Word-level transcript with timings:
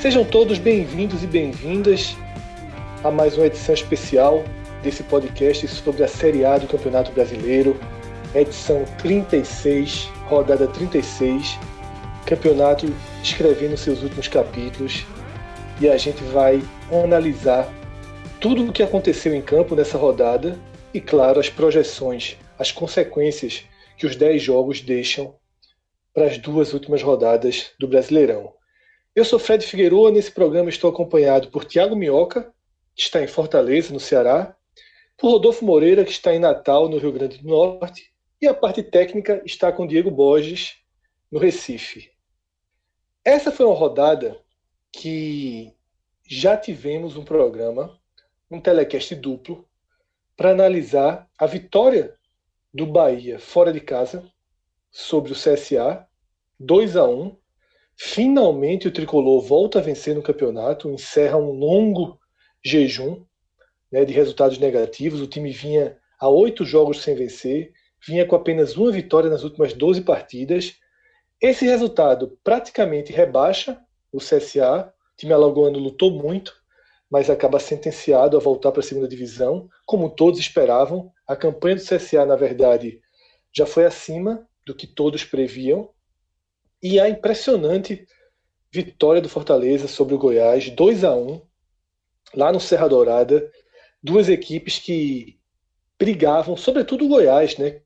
Sejam 0.00 0.22
todos 0.22 0.58
bem-vindos 0.58 1.22
e 1.22 1.26
bem-vindas 1.26 2.16
a 3.02 3.10
mais 3.10 3.36
uma 3.36 3.46
edição 3.46 3.74
especial 3.74 4.44
desse 4.82 5.02
podcast 5.02 5.66
sobre 5.66 6.04
a 6.04 6.08
Série 6.08 6.44
A 6.44 6.58
do 6.58 6.66
Campeonato 6.66 7.10
Brasileiro, 7.10 7.74
edição 8.34 8.84
36, 8.98 10.08
rodada 10.26 10.66
36, 10.68 11.58
campeonato 12.24 12.86
escrevendo 13.22 13.76
seus 13.76 14.02
últimos 14.02 14.28
capítulos 14.28 15.04
e 15.80 15.88
a 15.88 15.96
gente 15.96 16.22
vai 16.24 16.62
analisar 16.90 17.68
tudo 18.40 18.68
o 18.68 18.72
que 18.72 18.82
aconteceu 18.82 19.34
em 19.34 19.42
campo 19.42 19.74
nessa 19.74 19.98
rodada 19.98 20.58
e, 20.92 21.00
claro, 21.00 21.40
as 21.40 21.48
projeções, 21.48 22.36
as 22.58 22.70
consequências 22.70 23.64
que 23.96 24.06
os 24.06 24.16
10 24.16 24.42
jogos 24.42 24.80
deixam 24.80 25.34
para 26.12 26.26
as 26.26 26.38
duas 26.38 26.72
últimas 26.72 27.02
rodadas 27.02 27.72
do 27.78 27.88
Brasileirão. 27.88 28.52
Eu 29.14 29.24
sou 29.24 29.38
Fred 29.38 29.64
Figueiredo, 29.64 30.10
nesse 30.10 30.30
programa 30.30 30.68
estou 30.68 30.90
acompanhado 30.90 31.48
por 31.48 31.64
Tiago 31.64 31.96
Minhoca, 31.96 32.52
que 32.94 33.02
está 33.02 33.22
em 33.22 33.26
Fortaleza, 33.26 33.92
no 33.92 34.00
Ceará, 34.00 34.56
por 35.16 35.30
Rodolfo 35.30 35.64
Moreira, 35.64 36.04
que 36.04 36.10
está 36.10 36.34
em 36.34 36.38
Natal, 36.38 36.88
no 36.88 36.98
Rio 36.98 37.12
Grande 37.12 37.38
do 37.38 37.48
Norte, 37.48 38.12
e 38.40 38.46
a 38.46 38.54
parte 38.54 38.82
técnica 38.82 39.42
está 39.44 39.72
com 39.72 39.86
Diego 39.86 40.10
Borges, 40.10 40.76
no 41.30 41.38
Recife. 41.38 42.13
Essa 43.24 43.50
foi 43.50 43.64
uma 43.64 43.74
rodada 43.74 44.38
que 44.92 45.72
já 46.28 46.56
tivemos 46.56 47.16
um 47.16 47.24
programa, 47.24 47.98
um 48.50 48.60
telecast 48.60 49.14
duplo, 49.14 49.66
para 50.36 50.50
analisar 50.50 51.28
a 51.38 51.46
vitória 51.46 52.14
do 52.72 52.86
Bahia 52.86 53.38
fora 53.38 53.72
de 53.72 53.80
casa 53.80 54.30
sobre 54.90 55.32
o 55.32 55.34
CSA, 55.34 56.06
2 56.60 56.96
a 56.96 57.04
1 57.04 57.36
Finalmente 57.96 58.88
o 58.88 58.92
tricolor 58.92 59.40
volta 59.40 59.78
a 59.78 59.82
vencer 59.82 60.14
no 60.14 60.22
campeonato, 60.22 60.90
encerra 60.90 61.36
um 61.36 61.52
longo 61.52 62.18
jejum 62.62 63.24
né, 63.90 64.04
de 64.04 64.12
resultados 64.12 64.58
negativos. 64.58 65.20
O 65.20 65.28
time 65.28 65.50
vinha 65.50 65.96
a 66.18 66.28
oito 66.28 66.64
jogos 66.64 67.02
sem 67.02 67.14
vencer, 67.14 67.72
vinha 68.04 68.26
com 68.26 68.34
apenas 68.34 68.76
uma 68.76 68.90
vitória 68.90 69.30
nas 69.30 69.44
últimas 69.44 69.72
12 69.72 70.02
partidas. 70.02 70.74
Esse 71.40 71.64
resultado 71.66 72.38
praticamente 72.42 73.12
rebaixa 73.12 73.80
o 74.12 74.18
CSA. 74.18 74.92
O 75.12 75.16
time 75.16 75.32
alagoano 75.32 75.78
lutou 75.78 76.10
muito, 76.10 76.54
mas 77.10 77.30
acaba 77.30 77.60
sentenciado 77.60 78.36
a 78.36 78.40
voltar 78.40 78.72
para 78.72 78.80
a 78.80 78.84
segunda 78.84 79.08
divisão, 79.08 79.68
como 79.86 80.10
todos 80.10 80.40
esperavam. 80.40 81.12
A 81.26 81.36
campanha 81.36 81.76
do 81.76 81.82
CSA, 81.82 82.24
na 82.24 82.36
verdade, 82.36 83.00
já 83.52 83.66
foi 83.66 83.84
acima 83.84 84.48
do 84.66 84.74
que 84.74 84.86
todos 84.86 85.24
previam. 85.24 85.90
E 86.82 86.98
a 86.98 87.08
impressionante 87.08 88.06
vitória 88.72 89.22
do 89.22 89.28
Fortaleza 89.28 89.86
sobre 89.86 90.14
o 90.14 90.18
Goiás, 90.18 90.68
2 90.70 91.04
a 91.04 91.14
1 91.14 91.40
lá 92.34 92.52
no 92.52 92.60
Serra 92.60 92.88
Dourada. 92.88 93.50
Duas 94.02 94.28
equipes 94.28 94.78
que 94.78 95.38
brigavam, 95.98 96.56
sobretudo 96.56 97.04
o 97.04 97.08
Goiás, 97.08 97.56
né, 97.56 97.80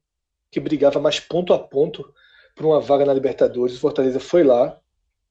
que 0.50 0.58
brigava 0.58 0.98
mais 0.98 1.20
ponto 1.20 1.52
a 1.52 1.58
ponto 1.58 2.12
por 2.58 2.66
uma 2.66 2.80
vaga 2.80 3.04
na 3.06 3.14
Libertadores. 3.14 3.76
O 3.76 3.80
Fortaleza 3.80 4.18
foi 4.18 4.42
lá, 4.42 4.78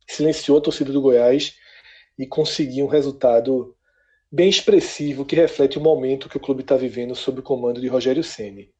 silenciou 0.07 0.57
a 0.57 0.61
torcida 0.61 0.93
do 0.93 1.01
Goiás 1.01 1.57
e 2.17 2.25
conseguiu 2.25 2.85
um 2.85 2.89
resultado 2.89 3.75
bem 4.31 4.49
expressivo 4.49 5.25
que 5.25 5.35
reflete 5.35 5.77
o 5.77 5.81
momento 5.81 6.29
que 6.29 6.37
o 6.37 6.39
clube 6.39 6.61
está 6.61 6.77
vivendo 6.77 7.13
sob 7.13 7.41
o 7.41 7.43
comando 7.43 7.81
de 7.81 7.87
Rogério 7.89 8.23
Ceni. 8.23 8.73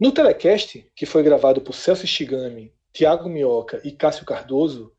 No 0.00 0.10
telecast, 0.10 0.84
que 0.96 1.06
foi 1.06 1.22
gravado 1.22 1.60
por 1.60 1.74
Celso 1.74 2.08
Shigami 2.08 2.74
Tiago 2.92 3.28
Minhoca 3.28 3.80
e 3.84 3.92
Cássio 3.92 4.26
Cardoso, 4.26 4.92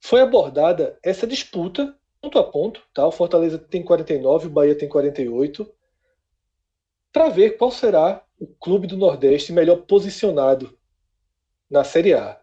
foi 0.00 0.22
abordada 0.22 0.98
essa 1.02 1.26
disputa 1.26 1.94
ponto 2.20 2.38
a 2.38 2.44
ponto, 2.44 2.82
tá? 2.94 3.06
O 3.06 3.12
Fortaleza 3.12 3.58
tem 3.58 3.82
49, 3.82 4.46
o 4.46 4.50
Bahia 4.50 4.74
tem 4.74 4.88
48, 4.88 5.70
para 7.12 7.28
ver 7.28 7.58
qual 7.58 7.70
será 7.70 8.24
o 8.40 8.46
clube 8.46 8.86
do 8.86 8.96
Nordeste 8.96 9.52
melhor 9.52 9.82
posicionado 9.82 10.77
na 11.70 11.84
Série 11.84 12.14
A. 12.14 12.40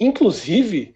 Inclusive, 0.00 0.94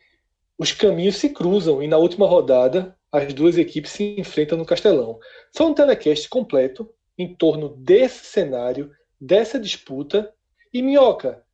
os 0.59 0.73
caminhos 0.73 1.17
se 1.17 1.31
cruzam 1.31 1.83
e 1.83 1.89
na 1.89 1.99
última 1.99 2.27
rodada 2.27 2.97
as 3.11 3.33
duas 3.35 3.59
equipes 3.59 3.93
se 3.93 4.19
enfrentam 4.19 4.57
no 4.57 4.65
Castelão. 4.65 5.19
Foi 5.55 5.67
um 5.67 5.75
telecast 5.75 6.29
completo 6.29 6.89
em 7.19 7.35
torno 7.35 7.69
desse 7.77 8.25
cenário, 8.25 8.91
dessa 9.21 9.59
disputa. 9.59 10.33
E 10.73 10.81
Minhoca, 10.81 11.45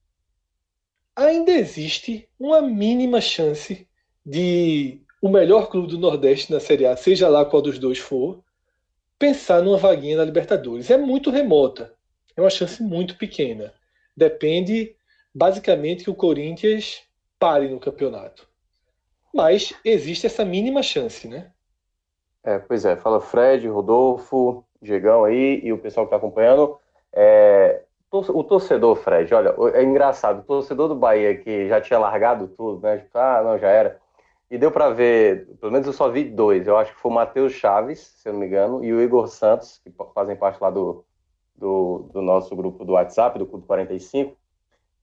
ainda 1.17 1.51
existe 1.51 2.29
uma 2.39 2.63
mínima 2.63 3.21
chance 3.21 3.89
de 4.25 5.03
o 5.21 5.29
melhor 5.29 5.69
clube 5.69 5.89
do 5.89 5.99
Nordeste 5.99 6.53
na 6.53 6.61
Série 6.61 6.87
A, 6.87 6.97
seja 6.97 7.29
lá 7.29 7.45
qual 7.45 7.61
dos 7.61 7.79
dois 7.79 7.99
for, 7.99 8.41
pensar 9.19 9.63
numa 9.63 9.77
vaguinha 9.77 10.17
na 10.17 10.25
Libertadores. 10.25 10.91
É 10.91 10.97
muito 10.97 11.31
remota, 11.31 11.93
é 12.37 12.41
uma 12.41 12.51
chance 12.51 12.81
muito 12.81 13.17
pequena. 13.17 13.75
Depende 14.17 14.95
basicamente 15.39 16.03
que 16.03 16.11
o 16.11 16.15
Corinthians 16.15 17.03
pare 17.39 17.69
no 17.69 17.79
campeonato. 17.79 18.49
Mas 19.33 19.73
existe 19.85 20.27
essa 20.27 20.45
mínima 20.45 20.83
chance, 20.83 21.29
né? 21.29 21.53
É, 22.43 22.59
pois 22.59 22.85
é, 22.85 22.97
fala 22.97 23.21
Fred, 23.21 23.69
Rodolfo, 23.69 24.65
Diegão 24.83 25.25
aí 25.25 25.61
e 25.63 25.73
o 25.73 25.79
pessoal 25.79 26.07
que 26.07 26.09
está 26.09 26.17
acompanhando. 26.17 26.77
É, 27.13 27.83
o 28.11 28.43
torcedor, 28.43 28.97
Fred, 28.97 29.33
olha, 29.33 29.55
é 29.75 29.83
engraçado, 29.85 30.41
o 30.41 30.43
torcedor 30.43 30.89
do 30.89 30.97
Bahia 30.97 31.37
que 31.37 31.69
já 31.69 31.81
tinha 31.81 32.01
largado 32.01 32.49
tudo, 32.49 32.81
né? 32.83 32.99
Tipo, 32.99 33.19
ah, 33.19 33.43
não, 33.45 33.59
já 33.59 33.69
era. 33.69 34.01
E 34.51 34.59
deu 34.59 34.73
para 34.73 34.91
ver, 34.91 35.47
pelo 35.61 35.71
menos 35.71 35.87
eu 35.87 35.93
só 35.93 36.09
vi 36.09 36.25
dois. 36.25 36.67
Eu 36.67 36.77
acho 36.77 36.95
que 36.95 37.01
foi 37.01 37.13
o 37.13 37.15
Matheus 37.15 37.53
Chaves, 37.53 38.01
se 38.01 38.29
eu 38.29 38.33
não 38.33 38.41
me 38.41 38.47
engano, 38.47 38.83
e 38.83 38.93
o 38.93 39.01
Igor 39.01 39.29
Santos, 39.29 39.79
que 39.85 39.93
fazem 40.15 40.35
parte 40.35 40.61
lá 40.61 40.71
do, 40.71 41.05
do, 41.55 42.09
do 42.13 42.23
nosso 42.23 42.57
grupo 42.57 42.85
do 42.85 42.95
WhatsApp, 42.95 43.39
do 43.39 43.47
Clube 43.47 43.67
45. 43.67 44.37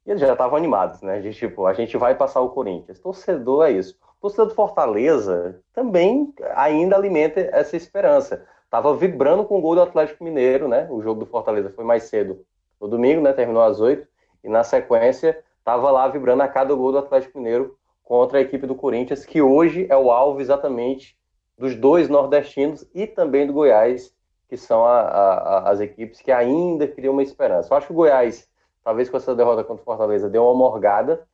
E 0.05 0.11
eles 0.11 0.21
já 0.21 0.31
estavam 0.31 0.57
animados, 0.57 1.01
né? 1.01 1.21
Gente, 1.21 1.37
tipo, 1.37 1.65
a 1.65 1.73
gente 1.73 1.97
vai 1.97 2.15
passar 2.15 2.41
o 2.41 2.49
Corinthians. 2.49 2.99
Torcedor 2.99 3.65
é 3.65 3.71
isso. 3.71 3.97
Torcedor 4.21 4.47
do 4.47 4.55
Fortaleza 4.55 5.59
também 5.73 6.33
ainda 6.55 6.95
alimenta 6.95 7.39
essa 7.39 7.75
esperança. 7.75 8.45
Tava 8.69 8.95
vibrando 8.95 9.45
com 9.45 9.57
o 9.57 9.61
gol 9.61 9.75
do 9.75 9.81
Atlético 9.81 10.23
Mineiro, 10.23 10.67
né? 10.67 10.87
O 10.89 11.01
jogo 11.01 11.21
do 11.21 11.25
Fortaleza 11.25 11.69
foi 11.69 11.83
mais 11.83 12.03
cedo 12.03 12.45
no 12.79 12.87
domingo, 12.87 13.21
né? 13.21 13.33
Terminou 13.33 13.63
às 13.63 13.79
8 13.79 14.07
e 14.43 14.49
na 14.49 14.63
sequência 14.63 15.43
estava 15.59 15.89
lá 15.89 16.07
vibrando 16.07 16.43
a 16.43 16.47
cada 16.47 16.73
gol 16.75 16.91
do 16.91 16.99
Atlético 16.99 17.39
Mineiro 17.39 17.75
contra 18.03 18.37
a 18.37 18.41
equipe 18.41 18.67
do 18.67 18.75
Corinthians, 18.75 19.25
que 19.25 19.41
hoje 19.41 19.87
é 19.89 19.97
o 19.97 20.11
alvo 20.11 20.39
exatamente 20.39 21.17
dos 21.57 21.75
dois 21.75 22.07
nordestinos 22.07 22.87
e 22.93 23.07
também 23.07 23.47
do 23.47 23.53
Goiás, 23.53 24.13
que 24.47 24.55
são 24.55 24.85
a, 24.85 24.99
a, 25.01 25.71
as 25.71 25.79
equipes 25.79 26.21
que 26.21 26.31
ainda 26.31 26.87
criam 26.87 27.13
uma 27.13 27.23
esperança. 27.23 27.73
Eu 27.73 27.77
acho 27.77 27.87
que 27.87 27.93
o 27.93 27.95
Goiás, 27.95 28.47
talvez 28.85 29.09
com 29.09 29.17
essa 29.17 29.35
derrota 29.35 29.65
contra 29.65 29.81
o 29.81 29.85
Fortaleza, 29.85 30.29
deu 30.29 30.45
uma 30.45 30.53
morgada. 30.53 31.27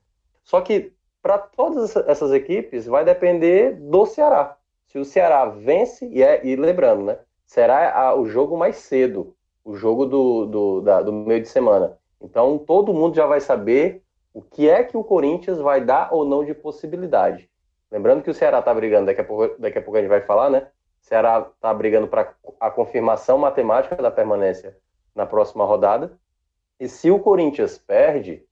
Só 0.44 0.59
que 0.62 0.91
para 1.22 1.38
todas 1.38 1.95
essas 1.95 2.31
equipes 2.31 2.88
vai 2.88 3.06
depender 3.06 3.73
do 3.73 4.07
Ceará. 4.07 4.57
Se 4.88 4.97
o 4.97 5.06
Ceará 5.06 5.45
vence, 5.45 6.07
e, 6.07 6.23
é, 6.23 6.44
e 6.44 6.56
lembrando, 6.56 7.03
né? 7.03 7.19
Será 7.45 7.95
a, 7.95 8.16
o 8.16 8.25
jogo 8.25 8.57
mais 8.57 8.78
cedo 8.78 9.35
o 9.63 9.75
jogo 9.75 10.06
do, 10.06 10.45
do, 10.45 10.81
da, 10.81 11.01
do 11.01 11.12
meio 11.13 11.41
de 11.41 11.47
semana. 11.47 11.97
Então 12.19 12.57
todo 12.57 12.94
mundo 12.94 13.16
já 13.16 13.25
vai 13.25 13.39
saber 13.39 14.03
o 14.33 14.41
que 14.41 14.69
é 14.69 14.83
que 14.83 14.97
o 14.97 15.03
Corinthians 15.03 15.59
vai 15.59 15.81
dar 15.81 16.13
ou 16.13 16.25
não 16.25 16.44
de 16.44 16.53
possibilidade. 16.53 17.50
Lembrando 17.91 18.23
que 18.23 18.29
o 18.29 18.33
Ceará 18.33 18.59
está 18.59 18.73
brigando, 18.73 19.07
daqui 19.07 19.22
a, 19.22 19.23
pouco, 19.23 19.59
daqui 19.59 19.77
a 19.77 19.81
pouco 19.81 19.98
a 19.98 20.01
gente 20.01 20.09
vai 20.09 20.21
falar, 20.21 20.50
né? 20.50 20.68
O 21.01 21.06
Ceará 21.06 21.48
está 21.53 21.74
brigando 21.74 22.07
para 22.07 22.33
a 22.59 22.71
confirmação 22.71 23.38
matemática 23.38 23.95
da 23.98 24.12
permanência 24.12 24.77
na 25.13 25.25
próxima 25.25 25.65
rodada. 25.65 26.18
E 26.81 26.89
se 26.89 27.12
o 27.12 27.19
Corinthians 27.19 27.78
perde, 27.78 28.44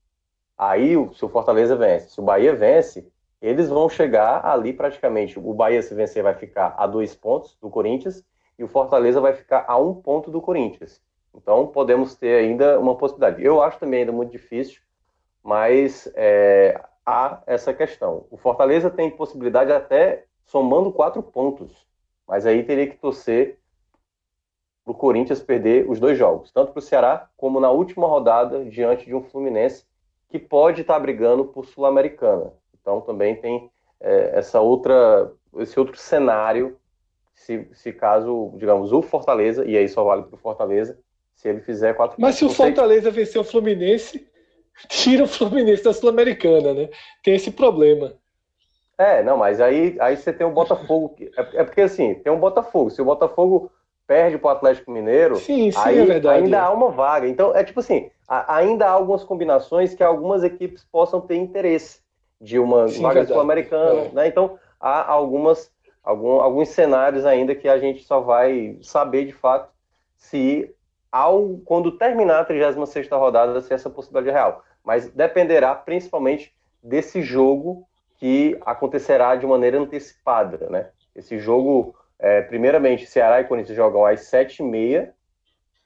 aí 0.55 0.93
se 1.15 1.25
o 1.25 1.29
Fortaleza 1.29 1.75
vence, 1.75 2.11
se 2.11 2.19
o 2.19 2.23
Bahia 2.23 2.55
vence, 2.55 3.11
eles 3.41 3.69
vão 3.69 3.89
chegar 3.89 4.45
ali 4.45 4.71
praticamente. 4.71 5.39
O 5.39 5.51
Bahia, 5.51 5.81
se 5.81 5.95
vencer, 5.95 6.21
vai 6.21 6.35
ficar 6.35 6.75
a 6.77 6.85
dois 6.85 7.15
pontos 7.15 7.57
do 7.59 7.71
Corinthians 7.71 8.23
e 8.59 8.63
o 8.63 8.67
Fortaleza 8.67 9.19
vai 9.19 9.33
ficar 9.33 9.65
a 9.67 9.75
um 9.79 9.95
ponto 9.95 10.29
do 10.29 10.39
Corinthians. 10.39 11.01
Então 11.33 11.65
podemos 11.65 12.13
ter 12.13 12.35
ainda 12.35 12.79
uma 12.79 12.95
possibilidade. 12.95 13.43
Eu 13.43 13.63
acho 13.63 13.79
também 13.79 14.01
ainda 14.01 14.11
muito 14.11 14.31
difícil, 14.31 14.79
mas 15.43 16.07
é, 16.13 16.79
há 17.03 17.41
essa 17.47 17.73
questão. 17.73 18.27
O 18.29 18.37
Fortaleza 18.37 18.91
tem 18.91 19.09
possibilidade 19.09 19.71
até 19.71 20.25
somando 20.45 20.93
quatro 20.93 21.23
pontos, 21.23 21.87
mas 22.27 22.45
aí 22.45 22.61
teria 22.61 22.85
que 22.85 22.97
torcer 22.97 23.58
para 24.89 24.93
o 24.93 24.95
Corinthians 24.95 25.39
perder 25.39 25.87
os 25.87 25.99
dois 25.99 26.17
jogos, 26.17 26.51
tanto 26.51 26.71
para 26.71 26.79
o 26.79 26.81
Ceará 26.81 27.29
como 27.37 27.59
na 27.59 27.69
última 27.69 28.07
rodada 28.07 28.65
diante 28.65 29.05
de 29.05 29.13
um 29.13 29.21
Fluminense 29.21 29.85
que 30.29 30.39
pode 30.39 30.81
estar 30.81 30.95
tá 30.95 30.99
brigando 30.99 31.45
por 31.45 31.65
Sul-Americana. 31.65 32.53
Então 32.81 32.99
também 33.01 33.35
tem 33.35 33.69
é, 33.99 34.31
essa 34.33 34.59
outra, 34.59 35.31
esse 35.57 35.79
outro 35.79 35.95
cenário, 35.95 36.75
se, 37.35 37.67
se 37.71 37.93
caso, 37.93 38.51
digamos, 38.55 38.91
o 38.91 39.03
Fortaleza, 39.03 39.63
e 39.63 39.77
aí 39.77 39.87
só 39.87 40.03
vale 40.03 40.23
para 40.23 40.35
o 40.35 40.39
Fortaleza, 40.39 40.97
se 41.35 41.47
ele 41.47 41.61
fizer 41.61 41.93
quatro 41.93 42.19
Mas 42.19 42.35
se 42.35 42.45
o 42.45 42.49
Fortaleza 42.49 43.11
vencer 43.11 43.39
o 43.39 43.43
Fluminense, 43.43 44.27
tira 44.87 45.23
o 45.23 45.27
Fluminense 45.27 45.83
da 45.83 45.93
Sul-Americana, 45.93 46.73
né? 46.73 46.89
Tem 47.23 47.35
esse 47.35 47.51
problema. 47.51 48.13
É, 48.97 49.21
não, 49.21 49.37
mas 49.37 49.61
aí, 49.61 49.95
aí 49.99 50.17
você 50.17 50.33
tem 50.33 50.47
o 50.47 50.51
Botafogo. 50.51 51.15
É, 51.37 51.61
é 51.61 51.63
porque 51.63 51.81
assim, 51.81 52.15
tem 52.15 52.33
um 52.33 52.39
Botafogo. 52.39 52.89
Se 52.89 53.01
o 53.01 53.05
Botafogo 53.05 53.71
perde 54.09 54.39
para 54.39 54.47
o 54.47 54.51
Atlético 54.51 54.89
Mineiro, 54.89 55.35
sim, 55.35 55.71
sim, 55.71 55.77
aí 55.77 55.99
é 55.99 56.03
verdade, 56.03 56.43
ainda 56.43 56.63
há 56.63 56.71
uma 56.71 56.89
vaga. 56.89 57.27
Então, 57.27 57.55
é 57.55 57.63
tipo 57.63 57.79
assim, 57.79 58.09
ainda 58.27 58.87
há 58.87 58.89
algumas 58.89 59.23
combinações 59.23 59.93
que 59.93 60.03
algumas 60.03 60.43
equipes 60.43 60.83
possam 60.83 61.21
ter 61.21 61.35
interesse 61.35 62.01
de 62.41 62.57
uma 62.57 62.87
sim, 62.87 63.03
vaga 63.03 63.23
sul-americana, 63.27 64.01
é. 64.01 64.09
né? 64.11 64.27
Então, 64.27 64.57
há 64.79 65.11
algumas, 65.11 65.71
algum, 66.03 66.41
alguns 66.41 66.69
cenários 66.69 67.23
ainda 67.23 67.53
que 67.53 67.69
a 67.69 67.77
gente 67.77 68.03
só 68.03 68.19
vai 68.19 68.79
saber 68.81 69.25
de 69.25 69.33
fato 69.33 69.69
se 70.17 70.73
ao 71.11 71.59
quando 71.63 71.91
terminar 71.91 72.39
a 72.39 72.45
36 72.45 73.07
rodada 73.11 73.61
se 73.61 73.71
essa 73.75 73.91
possibilidade 73.91 74.35
é 74.35 74.39
real. 74.39 74.63
Mas 74.83 75.07
dependerá 75.11 75.75
principalmente 75.75 76.51
desse 76.81 77.21
jogo 77.21 77.87
que 78.17 78.57
acontecerá 78.65 79.35
de 79.35 79.45
maneira 79.45 79.77
antecipada, 79.77 80.67
né? 80.67 80.89
Esse 81.15 81.37
jogo, 81.37 81.95
é, 82.19 82.41
primeiramente, 82.41 83.05
Ceará 83.05 83.39
e 83.39 83.45
Corinthians 83.45 83.77
jogam 83.77 84.05
às 84.05 84.21
7h30, 84.21 85.09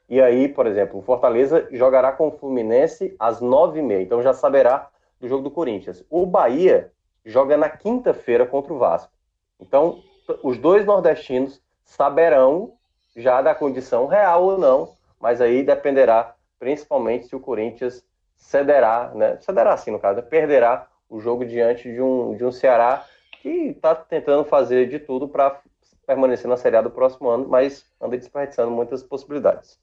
e 0.09 0.21
aí, 0.21 0.47
por 0.47 0.67
exemplo, 0.67 0.99
o 0.99 1.01
Fortaleza 1.01 1.67
jogará 1.71 2.11
com 2.11 2.27
o 2.27 2.31
Fluminense 2.31 3.15
às 3.19 3.39
9h30, 3.39 4.01
então 4.01 4.21
já 4.21 4.33
saberá 4.33 4.89
do 5.19 5.27
jogo 5.27 5.43
do 5.43 5.51
Corinthians. 5.51 6.03
O 6.09 6.25
Bahia 6.25 6.91
joga 7.23 7.55
na 7.55 7.69
quinta-feira 7.69 8.45
contra 8.45 8.73
o 8.73 8.77
Vasco. 8.77 9.13
Então, 9.59 10.03
os 10.41 10.57
dois 10.57 10.85
nordestinos 10.85 11.61
saberão 11.85 12.73
já 13.15 13.41
da 13.41 13.53
condição 13.53 14.07
real 14.07 14.43
ou 14.43 14.57
não, 14.57 14.95
mas 15.19 15.39
aí 15.39 15.63
dependerá 15.63 16.35
principalmente 16.59 17.27
se 17.27 17.35
o 17.35 17.39
Corinthians 17.39 18.03
cederá, 18.35 19.11
né? 19.13 19.37
Cederá 19.39 19.75
sim, 19.77 19.91
no 19.91 19.99
caso, 19.99 20.21
perderá 20.23 20.87
o 21.09 21.19
jogo 21.19 21.45
diante 21.45 21.91
de 21.91 22.01
um, 22.01 22.35
de 22.35 22.43
um 22.43 22.51
Ceará 22.51 23.05
que 23.43 23.49
está 23.49 23.93
tentando 23.93 24.45
fazer 24.45 24.87
de 24.87 24.97
tudo 24.99 25.27
para 25.27 25.61
permanecer 26.07 26.47
na 26.47 26.55
Série 26.55 26.77
A 26.77 26.81
do 26.81 26.89
próximo 26.89 27.29
ano, 27.29 27.45
mas 27.45 27.85
anda 28.01 28.17
desperdiçando 28.17 28.71
muitas 28.71 29.03
possibilidades. 29.03 29.77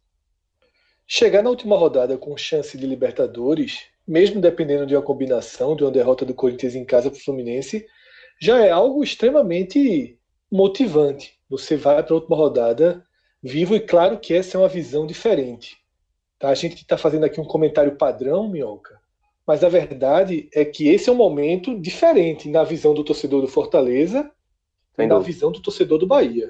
Chegar 1.06 1.42
na 1.42 1.50
última 1.50 1.76
rodada 1.76 2.16
com 2.16 2.36
chance 2.38 2.78
de 2.78 2.86
Libertadores, 2.86 3.86
mesmo 4.08 4.40
dependendo 4.40 4.86
de 4.86 4.96
uma 4.96 5.02
combinação 5.02 5.76
de 5.76 5.84
uma 5.84 5.90
derrota 5.90 6.24
do 6.24 6.32
Corinthians 6.32 6.74
em 6.74 6.86
casa 6.86 7.10
para 7.10 7.18
o 7.18 7.22
Fluminense, 7.22 7.86
já 8.40 8.64
é 8.64 8.70
algo 8.70 9.04
extremamente 9.04 10.18
motivante. 10.50 11.38
Você 11.50 11.76
vai 11.76 12.02
para 12.02 12.14
a 12.14 12.16
última 12.16 12.36
rodada 12.36 13.04
vivo 13.42 13.76
e 13.76 13.80
claro 13.80 14.18
que 14.18 14.32
essa 14.32 14.56
é 14.56 14.60
uma 14.60 14.68
visão 14.68 15.06
diferente. 15.06 15.76
Tá? 16.38 16.48
A 16.48 16.54
gente 16.54 16.76
está 16.76 16.96
fazendo 16.96 17.24
aqui 17.24 17.38
um 17.38 17.44
comentário 17.44 17.96
padrão, 17.96 18.48
Minhoca, 18.48 18.99
mas 19.50 19.64
a 19.64 19.68
verdade 19.68 20.48
é 20.54 20.64
que 20.64 20.86
esse 20.86 21.08
é 21.08 21.12
um 21.12 21.16
momento 21.16 21.76
diferente 21.76 22.48
na 22.48 22.62
visão 22.62 22.94
do 22.94 23.02
torcedor 23.02 23.40
do 23.40 23.48
Fortaleza 23.48 24.30
e 24.96 25.04
na 25.04 25.18
visão 25.18 25.50
do 25.50 25.60
torcedor 25.60 25.98
do 25.98 26.06
Bahia. 26.06 26.46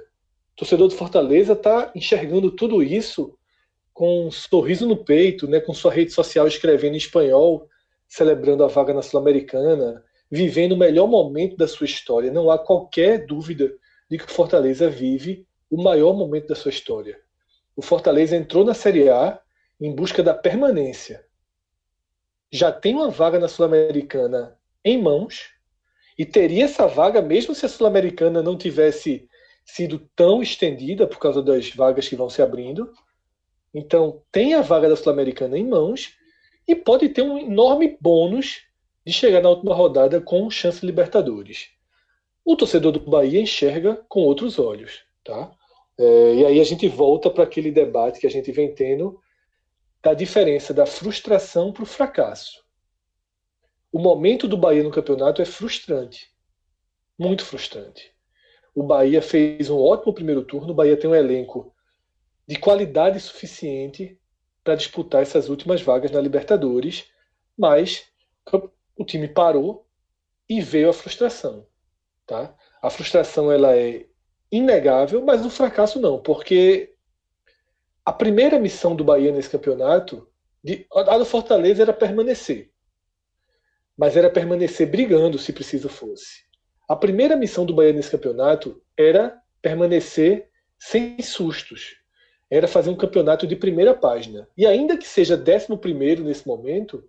O 0.52 0.56
torcedor 0.56 0.86
do 0.86 0.94
Fortaleza 0.94 1.54
está 1.54 1.90
enxergando 1.96 2.50
tudo 2.50 2.82
isso 2.82 3.38
com 3.94 4.26
um 4.26 4.30
sorriso 4.30 4.86
no 4.86 5.02
peito, 5.02 5.48
né, 5.48 5.60
com 5.60 5.72
sua 5.72 5.90
rede 5.90 6.12
social 6.12 6.46
escrevendo 6.46 6.92
em 6.92 6.98
espanhol, 6.98 7.66
celebrando 8.06 8.64
a 8.64 8.68
vaga 8.68 8.92
na 8.92 9.00
Sul-Americana, 9.00 10.04
vivendo 10.30 10.72
o 10.72 10.76
melhor 10.76 11.06
momento 11.06 11.56
da 11.56 11.66
sua 11.66 11.86
história. 11.86 12.30
Não 12.30 12.50
há 12.50 12.58
qualquer 12.58 13.24
dúvida 13.24 13.72
de 14.10 14.18
que 14.18 14.26
o 14.26 14.30
Fortaleza 14.30 14.90
vive 14.90 15.46
o 15.70 15.82
maior 15.82 16.12
momento 16.12 16.48
da 16.48 16.54
sua 16.54 16.68
história. 16.68 17.18
O 17.74 17.80
Fortaleza 17.80 18.36
entrou 18.36 18.62
na 18.62 18.74
Série 18.74 19.08
A 19.08 19.40
em 19.80 19.90
busca 19.90 20.22
da 20.22 20.34
permanência 20.34 21.24
já 22.50 22.72
tem 22.72 22.94
uma 22.94 23.10
vaga 23.10 23.38
na 23.38 23.48
Sul-Americana 23.48 24.58
em 24.84 25.00
mãos 25.00 25.50
e 26.18 26.24
teria 26.24 26.64
essa 26.64 26.86
vaga 26.86 27.22
mesmo 27.22 27.54
se 27.54 27.64
a 27.64 27.68
Sul-Americana 27.68 28.42
não 28.42 28.56
tivesse 28.58 29.28
sido 29.64 30.00
tão 30.16 30.42
estendida 30.42 31.06
por 31.06 31.18
causa 31.18 31.42
das 31.42 31.70
vagas 31.70 32.08
que 32.08 32.16
vão 32.16 32.28
se 32.28 32.42
abrindo. 32.42 32.92
Então, 33.72 34.22
tem 34.32 34.54
a 34.54 34.62
vaga 34.62 34.88
da 34.88 34.96
Sul-Americana 34.96 35.56
em 35.56 35.66
mãos 35.66 36.16
e 36.66 36.74
pode 36.74 37.08
ter 37.08 37.22
um 37.22 37.38
enorme 37.38 37.96
bônus 38.00 38.62
de 39.06 39.12
chegar 39.12 39.40
na 39.40 39.48
última 39.48 39.74
rodada 39.74 40.20
com 40.20 40.50
chance 40.50 40.80
de 40.80 40.86
Libertadores. 40.86 41.68
O 42.44 42.56
torcedor 42.56 42.92
do 42.92 43.00
Bahia 43.00 43.40
enxerga 43.40 44.04
com 44.08 44.20
outros 44.20 44.58
olhos, 44.58 45.04
tá? 45.24 45.52
É, 45.98 46.34
e 46.34 46.46
aí 46.46 46.60
a 46.60 46.64
gente 46.64 46.88
volta 46.88 47.30
para 47.30 47.44
aquele 47.44 47.70
debate 47.70 48.18
que 48.18 48.26
a 48.26 48.30
gente 48.30 48.50
vem 48.50 48.74
tendo 48.74 49.20
da 50.02 50.14
diferença 50.14 50.72
da 50.72 50.86
frustração 50.86 51.72
para 51.72 51.82
o 51.82 51.86
fracasso. 51.86 52.64
O 53.92 53.98
momento 53.98 54.46
do 54.46 54.56
Bahia 54.56 54.82
no 54.82 54.90
campeonato 54.90 55.42
é 55.42 55.44
frustrante. 55.44 56.30
Muito 57.18 57.44
frustrante. 57.44 58.14
O 58.74 58.82
Bahia 58.82 59.20
fez 59.20 59.68
um 59.68 59.78
ótimo 59.78 60.14
primeiro 60.14 60.44
turno. 60.44 60.70
O 60.70 60.74
Bahia 60.74 60.96
tem 60.96 61.10
um 61.10 61.14
elenco 61.14 61.74
de 62.46 62.56
qualidade 62.56 63.20
suficiente 63.20 64.18
para 64.62 64.74
disputar 64.74 65.22
essas 65.22 65.48
últimas 65.48 65.82
vagas 65.82 66.10
na 66.10 66.20
Libertadores, 66.20 67.10
mas 67.56 68.06
o 68.96 69.04
time 69.04 69.28
parou 69.28 69.86
e 70.48 70.60
veio 70.60 70.90
a 70.90 70.92
frustração. 70.92 71.66
Tá? 72.26 72.54
A 72.80 72.90
frustração 72.90 73.50
ela 73.50 73.76
é 73.76 74.06
inegável, 74.50 75.22
mas 75.24 75.44
o 75.44 75.50
fracasso 75.50 76.00
não, 76.00 76.20
porque 76.20 76.94
a 78.04 78.12
primeira 78.12 78.58
missão 78.58 78.96
do 78.96 79.04
Bahia 79.04 79.32
nesse 79.32 79.50
campeonato, 79.50 80.28
de, 80.62 80.86
a 80.92 81.16
do 81.16 81.24
Fortaleza 81.24 81.82
era 81.82 81.92
permanecer. 81.92 82.70
Mas 83.96 84.16
era 84.16 84.30
permanecer 84.30 84.88
brigando, 84.88 85.38
se 85.38 85.52
preciso 85.52 85.88
fosse. 85.88 86.44
A 86.88 86.96
primeira 86.96 87.36
missão 87.36 87.64
do 87.64 87.74
Bahia 87.74 87.92
nesse 87.92 88.10
campeonato 88.10 88.82
era 88.96 89.40
permanecer 89.62 90.48
sem 90.78 91.20
sustos. 91.22 91.96
Era 92.50 92.66
fazer 92.66 92.90
um 92.90 92.96
campeonato 92.96 93.46
de 93.46 93.54
primeira 93.54 93.94
página. 93.94 94.48
E 94.56 94.66
ainda 94.66 94.96
que 94.96 95.06
seja 95.06 95.36
décimo 95.36 95.78
primeiro 95.78 96.24
nesse 96.24 96.46
momento, 96.48 97.04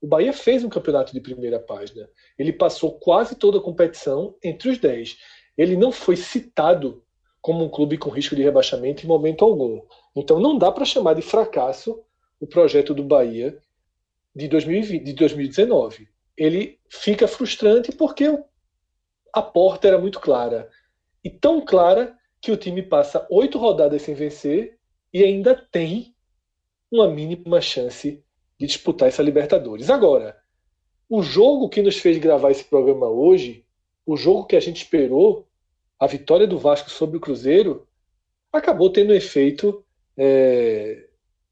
o 0.00 0.06
Bahia 0.06 0.32
fez 0.32 0.64
um 0.64 0.68
campeonato 0.68 1.12
de 1.12 1.20
primeira 1.20 1.58
página. 1.58 2.08
Ele 2.38 2.52
passou 2.52 2.98
quase 2.98 3.34
toda 3.34 3.58
a 3.58 3.62
competição 3.62 4.36
entre 4.42 4.70
os 4.70 4.78
dez. 4.78 5.18
Ele 5.58 5.76
não 5.76 5.90
foi 5.90 6.16
citado 6.16 7.02
como 7.40 7.64
um 7.64 7.68
clube 7.68 7.98
com 7.98 8.10
risco 8.10 8.34
de 8.34 8.42
rebaixamento 8.42 9.04
em 9.04 9.08
momento 9.08 9.44
algum. 9.44 9.80
Então 10.16 10.40
não 10.40 10.56
dá 10.56 10.72
para 10.72 10.84
chamar 10.84 11.14
de 11.14 11.22
fracasso 11.22 12.02
o 12.40 12.46
projeto 12.46 12.94
do 12.94 13.04
Bahia 13.04 13.58
de, 14.34 14.48
2020, 14.48 15.04
de 15.04 15.12
2019. 15.12 16.08
Ele 16.36 16.78
fica 16.88 17.28
frustrante 17.28 17.92
porque 17.92 18.26
a 19.32 19.42
porta 19.42 19.86
era 19.86 19.98
muito 19.98 20.18
clara. 20.18 20.70
E 21.22 21.30
tão 21.30 21.64
clara 21.64 22.16
que 22.40 22.50
o 22.50 22.56
time 22.56 22.82
passa 22.82 23.26
oito 23.30 23.58
rodadas 23.58 24.02
sem 24.02 24.14
vencer 24.14 24.78
e 25.12 25.22
ainda 25.22 25.54
tem 25.54 26.14
uma 26.90 27.08
mínima 27.08 27.60
chance 27.60 28.22
de 28.58 28.66
disputar 28.66 29.08
essa 29.08 29.22
Libertadores. 29.22 29.90
Agora, 29.90 30.36
o 31.08 31.22
jogo 31.22 31.68
que 31.68 31.82
nos 31.82 31.96
fez 31.96 32.18
gravar 32.18 32.50
esse 32.50 32.64
programa 32.64 33.06
hoje, 33.08 33.64
o 34.04 34.16
jogo 34.16 34.46
que 34.46 34.56
a 34.56 34.60
gente 34.60 34.78
esperou 34.78 35.46
a 35.98 36.06
vitória 36.06 36.46
do 36.46 36.58
Vasco 36.58 36.90
sobre 36.90 37.16
o 37.16 37.20
Cruzeiro 37.20 37.86
acabou 38.52 38.90
tendo 38.90 39.12
um 39.12 39.16
efeito 39.16 39.84
é, 40.16 41.06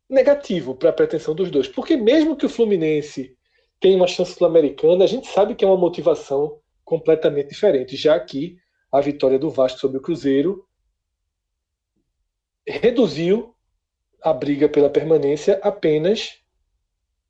negativo 0.08 0.74
para 0.74 0.90
a 0.90 0.92
pretensão 0.92 1.34
dos 1.34 1.50
dois. 1.50 1.68
Porque 1.68 1.96
mesmo 1.96 2.36
que 2.36 2.46
o 2.46 2.48
Fluminense 2.48 3.36
tenha 3.80 3.96
uma 3.96 4.06
chance 4.06 4.34
sul-americana, 4.34 5.04
a 5.04 5.06
gente 5.06 5.26
sabe 5.26 5.54
que 5.54 5.64
é 5.64 5.68
uma 5.68 5.76
motivação 5.76 6.58
completamente 6.84 7.48
diferente, 7.48 7.96
já 7.96 8.18
que 8.20 8.56
a 8.90 9.00
vitória 9.00 9.38
do 9.38 9.50
Vasco 9.50 9.80
sobre 9.80 9.98
o 9.98 10.02
Cruzeiro 10.02 10.66
reduziu 12.66 13.54
a 14.22 14.32
briga 14.32 14.68
pela 14.68 14.88
permanência 14.88 15.60
apenas 15.62 16.38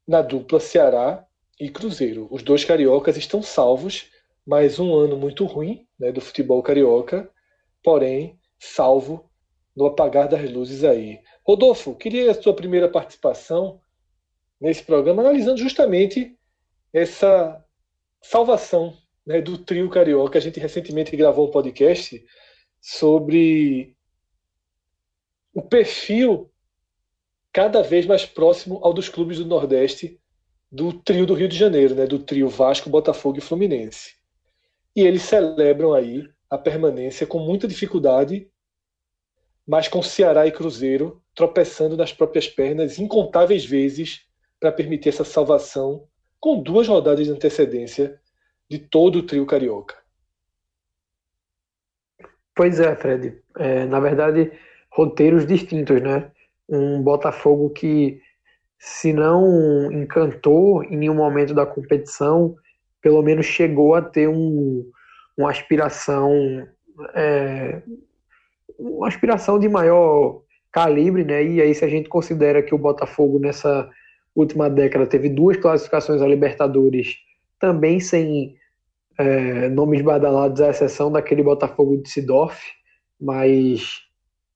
na 0.06 0.22
dupla 0.22 0.60
Ceará 0.60 1.26
e 1.58 1.68
Cruzeiro. 1.70 2.28
Os 2.30 2.42
dois 2.42 2.64
cariocas 2.64 3.16
estão 3.16 3.42
salvos 3.42 4.10
mais 4.46 4.78
um 4.78 4.94
ano 4.94 5.16
muito 5.16 5.44
ruim 5.44 5.86
né, 5.98 6.12
do 6.12 6.20
futebol 6.20 6.62
carioca, 6.62 7.30
porém 7.82 8.38
salvo 8.58 9.28
no 9.76 9.86
apagar 9.86 10.28
das 10.28 10.50
luzes 10.50 10.84
aí. 10.84 11.20
Rodolfo, 11.46 11.94
queria 11.94 12.30
a 12.30 12.34
sua 12.34 12.54
primeira 12.54 12.88
participação 12.88 13.80
nesse 14.60 14.82
programa, 14.82 15.22
analisando 15.22 15.58
justamente 15.58 16.36
essa 16.92 17.62
salvação 18.22 18.96
né, 19.26 19.40
do 19.40 19.58
trio 19.58 19.90
carioca. 19.90 20.38
A 20.38 20.42
gente 20.42 20.60
recentemente 20.60 21.16
gravou 21.16 21.48
um 21.48 21.50
podcast 21.50 22.24
sobre 22.80 23.96
o 25.52 25.62
perfil 25.62 26.50
cada 27.52 27.82
vez 27.82 28.06
mais 28.06 28.26
próximo 28.26 28.80
ao 28.82 28.92
dos 28.92 29.08
clubes 29.08 29.38
do 29.38 29.46
Nordeste 29.46 30.20
do 30.70 30.92
trio 30.92 31.24
do 31.24 31.34
Rio 31.34 31.48
de 31.48 31.56
Janeiro, 31.56 31.94
né, 31.94 32.04
do 32.04 32.18
trio 32.18 32.48
Vasco, 32.48 32.90
Botafogo 32.90 33.38
e 33.38 33.40
Fluminense. 33.40 34.16
e 34.96 35.02
eles 35.02 35.22
celebram 35.22 35.92
aí 35.92 36.28
a 36.50 36.58
permanência 36.58 37.26
com 37.26 37.38
muita 37.38 37.66
dificuldade, 37.66 38.48
mas 39.66 39.88
com 39.88 40.02
Ceará 40.02 40.47
e 40.47 40.52
Cruzeiro 40.52 41.23
tropeçando 41.35 41.97
nas 41.97 42.12
próprias 42.12 42.47
pernas 42.47 42.99
incontáveis 42.99 43.64
vezes 43.64 44.26
para 44.61 44.73
permitir 44.73 45.09
essa 45.09 45.25
salvação 45.25 46.06
com 46.38 46.62
duas 46.62 46.87
rodadas 46.87 47.26
de 47.26 47.33
antecedência 47.33 48.21
de 48.68 48.78
todo 48.78 49.21
o 49.21 49.23
trio 49.23 49.47
carioca. 49.47 49.97
Pois 52.54 52.78
é, 52.78 52.94
Fred. 52.94 53.42
É, 53.59 53.85
na 53.87 53.99
verdade, 53.99 54.52
roteiros 54.90 55.47
distintos, 55.47 56.00
né? 56.00 56.30
Um 56.68 57.02
Botafogo 57.02 57.71
que, 57.71 58.21
se 58.78 59.12
não 59.12 59.90
encantou 59.92 60.85
em 60.85 60.97
nenhum 60.97 61.14
momento 61.14 61.52
da 61.52 61.66
competição, 61.66 62.54
pelo 63.00 63.23
menos 63.23 63.44
chegou 63.44 63.94
a 63.94 64.02
ter 64.02 64.28
um, 64.28 64.88
uma 65.37 65.50
aspiração 65.50 66.66
é, 67.14 67.83
uma 68.78 69.08
aspiração 69.08 69.58
de 69.58 69.68
maior 69.68 70.42
calibre, 70.72 71.24
né? 71.24 71.44
E 71.44 71.60
aí 71.60 71.74
se 71.74 71.84
a 71.84 71.88
gente 71.88 72.08
considera 72.08 72.62
que 72.62 72.74
o 72.74 72.78
Botafogo 72.78 73.38
nessa 73.38 73.88
última 74.34 74.68
década 74.68 75.06
teve 75.06 75.28
duas 75.28 75.56
classificações 75.56 76.20
a 76.20 76.26
Libertadores, 76.26 77.14
também 77.60 78.00
sem 78.00 78.56
é, 79.18 79.68
nomes 79.68 80.02
badalados, 80.02 80.60
à 80.60 80.70
exceção 80.70 81.10
daquele 81.10 81.42
Botafogo 81.42 81.96
de 82.02 82.08
Sidorf, 82.10 82.60
mas 83.20 84.02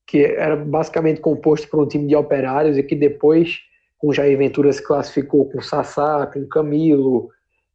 que 0.07 0.25
era 0.25 0.57
basicamente 0.57 1.21
composto 1.21 1.69
por 1.69 1.81
um 1.81 1.87
time 1.87 2.09
de 2.09 2.17
operários 2.17 2.77
e 2.77 2.83
que 2.83 2.97
depois, 2.97 3.61
com 3.99 4.13
Jair 4.13 4.37
Ventura, 4.37 4.73
se 4.73 4.83
classificou 4.83 5.49
com 5.51 5.61
Sassá, 5.61 6.27
com 6.27 6.47
Camilo, 6.49 7.29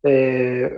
é, 0.03 0.75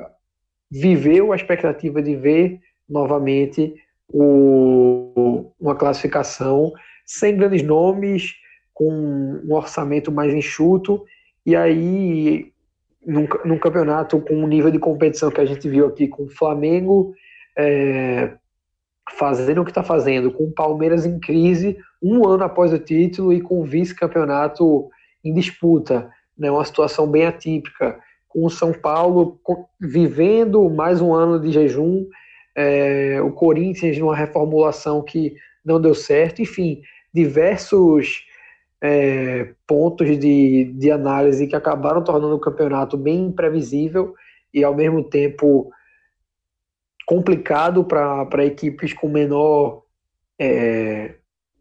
viveu 0.70 1.32
a 1.32 1.36
expectativa 1.36 2.02
de 2.02 2.16
ver 2.16 2.60
novamente 2.88 3.74
o, 4.10 5.52
uma 5.60 5.76
classificação 5.76 6.72
sem 7.06 7.38
grandes 7.38 7.64
nomes, 7.64 8.34
com 8.74 8.92
um 8.92 9.54
orçamento 9.54 10.12
mais 10.12 10.34
enxuto, 10.34 11.06
e 11.46 11.56
aí 11.56 12.52
num, 13.06 13.28
num 13.46 13.60
campeonato 13.60 14.20
com 14.20 14.36
um 14.36 14.48
nível 14.48 14.72
de 14.72 14.80
competição 14.80 15.30
que 15.30 15.40
a 15.40 15.46
gente 15.46 15.70
viu 15.70 15.88
aqui 15.88 16.08
com 16.08 16.24
o 16.24 16.30
Flamengo 16.30 17.14
é, 17.58 18.34
fazendo 19.12 19.62
o 19.62 19.64
que 19.64 19.72
está 19.72 19.84
fazendo, 19.84 20.32
com 20.32 20.46
o 20.46 20.52
Palmeiras 20.52 21.06
em 21.06 21.20
crise, 21.20 21.78
um 22.02 22.28
ano 22.28 22.44
após 22.44 22.74
o 22.74 22.80
título 22.80 23.32
e 23.32 23.40
com 23.40 23.62
o 23.62 23.64
vice-campeonato 23.64 24.90
em 25.24 25.34
disputa, 25.34 26.10
né, 26.38 26.52
uma 26.52 26.66
situação 26.66 27.08
bem 27.08 27.26
atípica, 27.26 27.98
com 28.28 28.46
o 28.46 28.50
São 28.50 28.74
Paulo 28.74 29.40
vivendo 29.80 30.70
mais 30.70 31.00
um 31.00 31.14
ano 31.14 31.40
de 31.40 31.52
jejum, 31.52 32.06
é, 32.56 33.22
o 33.22 33.32
Corinthians 33.32 33.98
numa 33.98 34.16
reformulação 34.16 35.02
que 35.02 35.36
não 35.64 35.82
deu 35.82 35.94
certo, 35.94 36.42
enfim, 36.42 36.82
diversos 37.14 38.26
é, 38.82 39.54
pontos 39.68 40.20
de, 40.20 40.72
de 40.76 40.92
análise 40.92 41.48
que 41.48 41.56
acabaram 41.56 42.04
tornando 42.04 42.36
o 42.36 42.40
campeonato 42.40 42.98
bem 42.98 43.26
imprevisível 43.26 44.14
e 44.54 44.64
ao 44.64 44.76
mesmo 44.76 45.04
tempo 45.04 45.72
complicado 47.06 47.84
para 47.84 48.46
equipes 48.46 48.94
com 48.94 49.08
menor 49.08 49.84
é, 50.40 51.16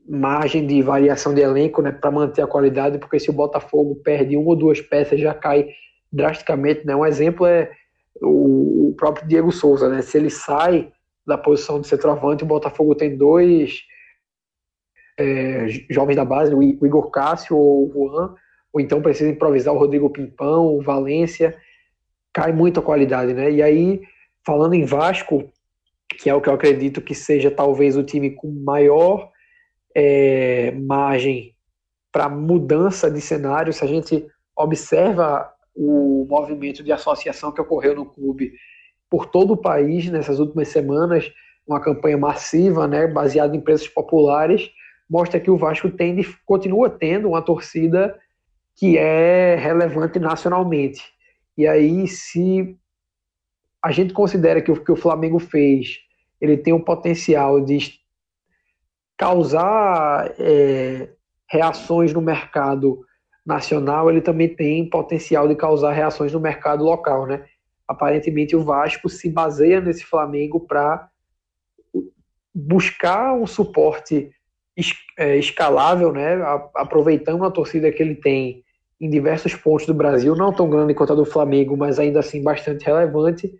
margem 0.08 0.66
de 0.66 0.82
variação 0.82 1.34
de 1.34 1.40
elenco 1.40 1.82
né, 1.82 1.90
para 1.90 2.10
manter 2.10 2.42
a 2.42 2.46
qualidade, 2.46 2.98
porque 2.98 3.18
se 3.18 3.30
o 3.30 3.34
Botafogo 3.34 3.96
perde 3.96 4.36
uma 4.36 4.50
ou 4.50 4.56
duas 4.56 4.80
peças 4.80 5.20
já 5.20 5.34
cai 5.34 5.68
drasticamente. 6.12 6.86
Né? 6.86 6.94
Um 6.94 7.06
exemplo 7.06 7.46
é 7.46 7.70
o, 8.24 8.94
próprio 8.96 9.26
Diego 9.26 9.52
Souza, 9.52 9.88
né? 9.88 10.02
se 10.02 10.16
ele 10.16 10.30
sai 10.30 10.92
da 11.26 11.36
posição 11.38 11.80
de 11.80 11.86
centroavante, 11.86 12.44
o 12.44 12.46
Botafogo 12.46 12.94
tem 12.94 13.16
dois 13.16 13.82
é, 15.18 15.66
jovens 15.90 16.16
da 16.16 16.24
base, 16.24 16.54
o 16.54 16.62
Igor 16.62 17.10
Cássio 17.10 17.56
ou 17.56 17.88
o 17.88 17.92
Juan, 17.92 18.34
ou 18.72 18.80
então 18.80 19.00
precisa 19.00 19.30
improvisar 19.30 19.72
o 19.72 19.78
Rodrigo 19.78 20.10
Pimpão, 20.10 20.76
o 20.76 20.82
Valência, 20.82 21.56
cai 22.32 22.52
muito 22.52 22.80
a 22.80 22.82
qualidade, 22.82 23.32
né? 23.32 23.50
E 23.50 23.62
aí, 23.62 24.02
falando 24.44 24.74
em 24.74 24.84
Vasco, 24.84 25.48
que 26.08 26.28
é 26.28 26.34
o 26.34 26.40
que 26.40 26.48
eu 26.48 26.54
acredito 26.54 27.00
que 27.00 27.14
seja 27.14 27.50
talvez 27.50 27.96
o 27.96 28.02
time 28.02 28.30
com 28.30 28.50
maior 28.50 29.30
é, 29.94 30.72
margem 30.72 31.54
para 32.12 32.28
mudança 32.28 33.10
de 33.10 33.20
cenário, 33.20 33.72
se 33.72 33.84
a 33.84 33.88
gente 33.88 34.26
observa 34.56 35.53
o 35.74 36.26
movimento 36.28 36.82
de 36.82 36.92
associação 36.92 37.52
que 37.52 37.60
ocorreu 37.60 37.94
no 37.94 38.06
clube 38.06 38.52
por 39.10 39.26
todo 39.26 39.52
o 39.52 39.56
país 39.56 40.08
nessas 40.10 40.38
últimas 40.38 40.68
semanas, 40.68 41.30
uma 41.66 41.80
campanha 41.80 42.16
massiva, 42.16 42.86
né, 42.86 43.06
baseada 43.06 43.56
em 43.56 43.60
preços 43.60 43.88
populares, 43.88 44.70
mostra 45.08 45.40
que 45.40 45.50
o 45.50 45.56
Vasco 45.56 45.90
tem, 45.90 46.16
continua 46.44 46.90
tendo 46.90 47.28
uma 47.28 47.42
torcida 47.42 48.18
que 48.76 48.98
é 48.98 49.56
relevante 49.56 50.18
nacionalmente. 50.18 51.02
E 51.56 51.66
aí, 51.66 52.08
se 52.08 52.76
a 53.82 53.92
gente 53.92 54.12
considera 54.12 54.60
que 54.60 54.72
o 54.72 54.82
que 54.82 54.90
o 54.90 54.96
Flamengo 54.96 55.38
fez, 55.38 55.98
ele 56.40 56.56
tem 56.56 56.72
o 56.72 56.80
potencial 56.80 57.60
de 57.60 58.00
causar 59.16 60.34
é, 60.38 61.10
reações 61.48 62.12
no 62.12 62.20
mercado 62.20 63.04
nacional, 63.44 64.10
ele 64.10 64.20
também 64.20 64.48
tem 64.48 64.88
potencial 64.88 65.46
de 65.46 65.54
causar 65.54 65.92
reações 65.92 66.32
no 66.32 66.40
mercado 66.40 66.82
local, 66.84 67.26
né? 67.26 67.44
Aparentemente 67.86 68.56
o 68.56 68.64
Vasco 68.64 69.08
se 69.08 69.28
baseia 69.28 69.80
nesse 69.80 70.04
Flamengo 70.04 70.60
para 70.60 71.08
buscar 72.54 73.34
um 73.34 73.46
suporte 73.46 74.30
é, 75.18 75.36
escalável, 75.36 76.12
né? 76.12 76.40
aproveitando 76.74 77.44
a 77.44 77.50
torcida 77.50 77.90
que 77.92 78.02
ele 78.02 78.14
tem 78.14 78.64
em 79.00 79.10
diversos 79.10 79.54
pontos 79.54 79.86
do 79.86 79.94
Brasil, 79.94 80.34
não 80.34 80.52
tão 80.52 80.70
grande 80.70 80.94
quanto 80.94 81.12
a 81.12 81.16
do 81.16 81.24
Flamengo, 81.24 81.76
mas 81.76 81.98
ainda 81.98 82.20
assim 82.20 82.42
bastante 82.42 82.86
relevante, 82.86 83.52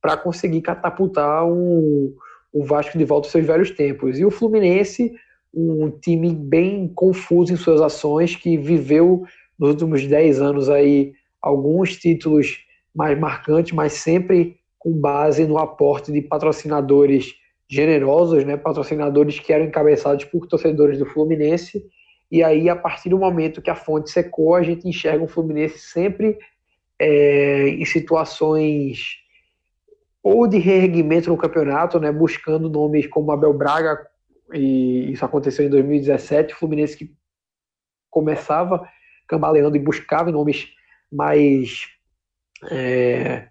para 0.00 0.16
conseguir 0.16 0.62
catapultar 0.62 1.44
um, 1.46 2.14
o 2.52 2.64
Vasco 2.64 2.96
de 2.96 3.04
volta 3.04 3.26
aos 3.26 3.32
seus 3.32 3.46
velhos 3.46 3.70
tempos. 3.70 4.18
E 4.18 4.24
o 4.24 4.30
Fluminense, 4.30 5.14
um 5.52 5.90
time 5.90 6.34
bem 6.34 6.88
confuso 6.88 7.52
em 7.52 7.56
suas 7.56 7.80
ações, 7.80 8.36
que 8.36 8.56
viveu 8.56 9.24
nos 9.58 9.70
últimos 9.70 10.06
10 10.06 10.40
anos 10.40 10.68
aí 10.68 11.12
alguns 11.40 11.96
títulos 11.96 12.64
mais 12.94 13.18
marcantes, 13.18 13.72
mas 13.72 13.94
sempre 13.94 14.56
com 14.78 14.92
base 14.92 15.44
no 15.44 15.58
aporte 15.58 16.10
de 16.10 16.22
patrocinadores 16.22 17.34
generosos, 17.68 18.44
né, 18.44 18.56
patrocinadores 18.56 19.38
que 19.38 19.52
eram 19.52 19.66
encabeçados 19.66 20.24
por 20.24 20.46
torcedores 20.46 20.98
do 20.98 21.06
Fluminense. 21.06 21.84
E 22.30 22.42
aí, 22.42 22.68
a 22.68 22.74
partir 22.74 23.10
do 23.10 23.18
momento 23.18 23.62
que 23.62 23.70
a 23.70 23.74
fonte 23.74 24.10
secou, 24.10 24.54
a 24.54 24.62
gente 24.62 24.88
enxerga 24.88 25.22
o 25.22 25.28
Fluminense 25.28 25.78
sempre 25.78 26.38
é, 26.98 27.68
em 27.68 27.84
situações 27.84 29.18
ou 30.22 30.46
de 30.46 30.58
reerguimento 30.58 31.30
no 31.30 31.36
campeonato, 31.36 31.98
né, 31.98 32.10
buscando 32.10 32.68
nomes 32.68 33.06
como 33.06 33.32
Abel 33.32 33.54
Braga, 33.54 34.06
e 34.52 35.12
isso 35.12 35.24
aconteceu 35.24 35.66
em 35.66 35.70
2017, 35.70 36.54
o 36.54 36.56
Fluminense 36.56 36.96
que 36.96 37.14
começava 38.10 38.86
cambaleando 39.28 39.76
e 39.76 39.80
buscava 39.80 40.30
nomes 40.32 40.68
mais 41.10 41.86
é, 42.70 43.48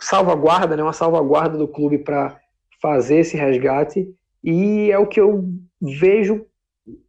salvaguarda, 0.00 0.76
né, 0.76 0.82
uma 0.82 0.92
salvaguarda 0.92 1.58
do 1.58 1.68
clube 1.68 1.98
para 1.98 2.38
fazer 2.80 3.18
esse 3.18 3.36
resgate. 3.36 4.08
E 4.42 4.90
é 4.90 4.98
o 4.98 5.06
que 5.06 5.20
eu 5.20 5.44
vejo 5.80 6.46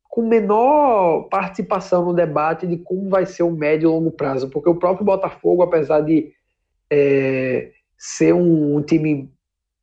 com 0.04 0.28
menor 0.28 1.30
participação 1.30 2.04
no 2.04 2.14
debate 2.14 2.68
de 2.68 2.78
como 2.78 3.10
vai 3.10 3.26
ser 3.26 3.44
o 3.44 3.52
médio 3.52 3.88
e 3.88 3.94
longo 3.94 4.12
prazo, 4.12 4.50
porque 4.50 4.70
o 4.70 4.76
próprio 4.76 5.06
Botafogo, 5.06 5.64
apesar 5.64 6.02
de 6.02 6.34
é, 6.90 7.72
ser 7.98 8.34
um, 8.34 8.76
um, 8.76 8.82
time 8.82 9.32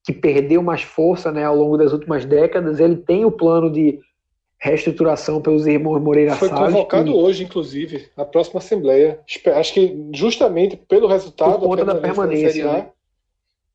que 0.08 0.12
perdeu 0.14 0.62
mais 0.62 0.80
força 0.80 1.30
né, 1.30 1.44
ao 1.44 1.54
longo 1.54 1.76
das 1.76 1.92
últimas 1.92 2.24
décadas, 2.24 2.80
ele 2.80 2.96
tem 2.96 3.26
o 3.26 3.30
plano 3.30 3.70
de 3.70 4.00
reestruturação 4.58 5.38
pelos 5.38 5.66
irmãos 5.66 6.00
Moreira 6.00 6.34
Foi 6.34 6.48
Salles. 6.48 6.64
Foi 6.64 6.72
convocado 6.72 7.12
que... 7.12 7.18
hoje, 7.18 7.44
inclusive, 7.44 8.08
a 8.16 8.24
próxima 8.24 8.56
Assembleia. 8.56 9.20
Acho 9.54 9.74
que 9.74 10.08
justamente 10.14 10.78
pelo 10.78 11.06
resultado 11.06 11.58
Por 11.58 11.68
conta 11.68 11.84
da 11.84 11.94
permanência. 11.94 12.64
Da 12.64 12.72
né? 12.72 12.90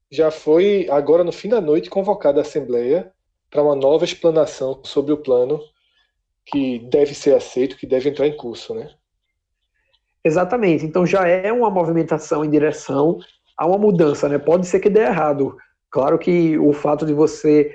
já 0.10 0.32
foi, 0.32 0.88
agora 0.90 1.24
no 1.24 1.32
fim 1.32 1.50
da 1.50 1.62
noite, 1.62 1.88
convocada 1.88 2.40
a 2.40 2.42
Assembleia 2.42 3.12
para 3.52 3.62
uma 3.62 3.76
nova 3.76 4.04
explanação 4.04 4.82
sobre 4.84 5.14
o 5.14 5.18
plano 5.18 5.62
que 6.48 6.80
deve 6.80 7.14
ser 7.14 7.36
aceito, 7.36 7.78
que 7.78 7.86
deve 7.86 8.10
entrar 8.10 8.26
em 8.26 8.36
curso, 8.36 8.74
né? 8.74 8.90
Exatamente. 10.24 10.84
Então 10.84 11.06
já 11.06 11.28
é 11.28 11.52
uma 11.52 11.70
movimentação 11.70 12.44
em 12.44 12.50
direção 12.50 13.20
a 13.56 13.68
uma 13.68 13.78
mudança, 13.78 14.28
né? 14.28 14.40
Pode 14.40 14.66
ser 14.66 14.80
que 14.80 14.90
dê 14.90 15.02
errado. 15.02 15.56
Claro 15.94 16.18
que 16.18 16.58
o 16.58 16.74
fato 16.74 17.06
de 17.06 17.14
você 17.14 17.72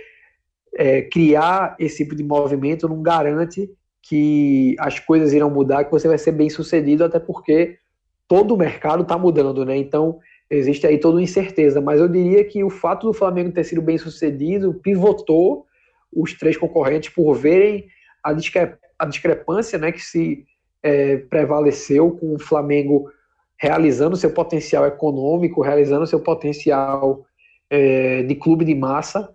é, 0.76 1.02
criar 1.02 1.76
esse 1.78 1.98
tipo 1.98 2.16
de 2.16 2.24
movimento 2.24 2.88
não 2.88 3.00
garante 3.00 3.70
que 4.02 4.74
as 4.80 4.98
coisas 4.98 5.32
irão 5.32 5.48
mudar, 5.48 5.84
que 5.84 5.92
você 5.92 6.08
vai 6.08 6.18
ser 6.18 6.32
bem 6.32 6.50
sucedido, 6.50 7.04
até 7.04 7.20
porque 7.20 7.78
todo 8.26 8.54
o 8.54 8.56
mercado 8.56 9.04
está 9.04 9.16
mudando, 9.16 9.64
né? 9.64 9.76
Então 9.76 10.18
existe 10.50 10.84
aí 10.84 10.98
toda 10.98 11.18
uma 11.18 11.22
incerteza, 11.22 11.80
mas 11.80 12.00
eu 12.00 12.08
diria 12.08 12.44
que 12.44 12.64
o 12.64 12.70
fato 12.70 13.06
do 13.06 13.12
Flamengo 13.12 13.52
ter 13.52 13.62
sido 13.62 13.80
bem 13.80 13.98
sucedido 13.98 14.74
pivotou 14.74 15.64
os 16.12 16.34
três 16.34 16.56
concorrentes 16.56 17.10
por 17.10 17.34
verem 17.34 17.86
a, 18.24 18.32
discre 18.32 18.74
a 18.98 19.06
discrepância 19.06 19.78
né, 19.78 19.92
que 19.92 20.02
se 20.02 20.44
é, 20.82 21.18
prevaleceu 21.18 22.10
com 22.10 22.34
o 22.34 22.40
Flamengo 22.40 23.08
realizando 23.56 24.16
seu 24.16 24.32
potencial 24.32 24.84
econômico, 24.84 25.62
realizando 25.62 26.04
seu 26.04 26.18
potencial 26.18 27.24
é, 27.70 28.22
de 28.22 28.34
clube 28.34 28.64
de 28.64 28.74
massa, 28.74 29.34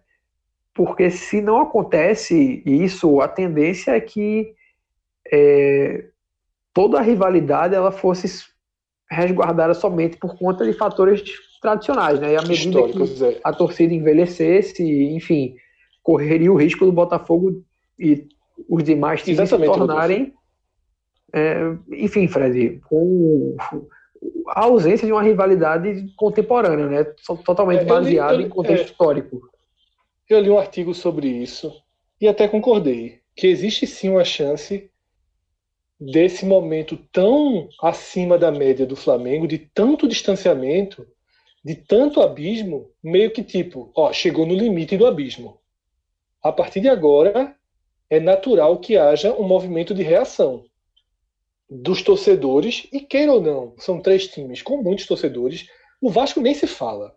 porque 0.74 1.10
se 1.10 1.42
não 1.42 1.62
acontece 1.62 2.64
isso, 2.66 3.22
a 3.22 3.28
tendência 3.28 3.92
é 3.92 4.02
que 4.02 4.54
é, 5.32 6.06
toda 6.74 6.98
a 6.98 7.02
rivalidade 7.02 7.76
ela 7.76 7.92
fosse 7.92 8.46
resguardada 9.10 9.74
somente 9.74 10.18
por 10.18 10.38
conta 10.38 10.66
de 10.66 10.74
fatores 10.74 11.24
tradicionais, 11.62 12.20
né? 12.20 12.34
E 12.34 12.36
à 12.36 12.42
medida 12.42 12.82
que 12.90 13.24
é. 13.24 13.40
a 13.44 13.54
torcida 13.54 13.94
envelhecesse, 13.94 14.84
enfim, 15.14 15.56
correria 16.02 16.52
o 16.52 16.58
risco 16.58 16.86
do 16.86 16.92
Botafogo 16.92 17.64
e 17.98 18.28
os 18.68 18.84
demais 18.84 19.22
times 19.22 19.48
se 19.48 19.58
tornarem, 19.58 20.34
é, 21.32 21.76
enfim, 21.92 22.28
Fred, 22.28 22.80
com 22.88 23.56
a 24.56 24.66
ausência 24.66 25.08
de 25.08 25.12
uma 25.12 25.24
rivalidade 25.24 26.14
contemporânea, 26.16 26.88
né? 26.88 27.04
Totalmente 27.44 27.82
é, 27.82 27.86
baseada 27.86 28.40
em 28.40 28.48
contexto 28.48 28.84
é, 28.84 28.86
histórico. 28.86 29.50
Eu 30.30 30.40
li 30.40 30.50
um 30.50 30.60
artigo 30.60 30.94
sobre 30.94 31.28
isso 31.28 31.74
e 32.22 32.28
até 32.28 32.48
concordei 32.48 33.20
que 33.36 33.48
existe 33.48 33.88
sim 33.88 34.10
uma 34.10 34.24
chance 34.24 34.92
desse 36.00 36.46
momento 36.46 36.98
tão 37.12 37.68
acima 37.82 38.38
da 38.38 38.52
média 38.52 38.86
do 38.86 38.96
Flamengo, 38.96 39.48
de 39.48 39.58
tanto 39.58 40.08
distanciamento, 40.08 41.08
de 41.66 41.74
tanto 41.74 42.22
abismo, 42.22 42.92
meio 43.02 43.32
que 43.32 43.44
tipo, 43.44 43.92
ó, 43.96 44.14
chegou 44.14 44.46
no 44.46 44.54
limite 44.54 44.98
do 44.98 45.08
abismo. 45.08 45.60
A 46.44 46.52
partir 46.52 46.80
de 46.80 46.90
agora, 46.90 47.56
é 48.08 48.20
natural 48.20 48.78
que 48.78 48.98
haja 48.98 49.34
um 49.34 49.48
movimento 49.48 49.96
de 49.96 50.04
reação 50.04 50.64
dos 51.82 52.02
torcedores, 52.02 52.88
e 52.92 53.00
queira 53.00 53.34
ou 53.34 53.42
não, 53.42 53.74
são 53.78 54.00
três 54.00 54.28
times 54.28 54.62
com 54.62 54.82
muitos 54.82 55.06
torcedores. 55.06 55.68
O 56.02 56.10
Vasco 56.10 56.40
nem 56.42 56.54
se 56.54 56.68
fala. 56.68 57.16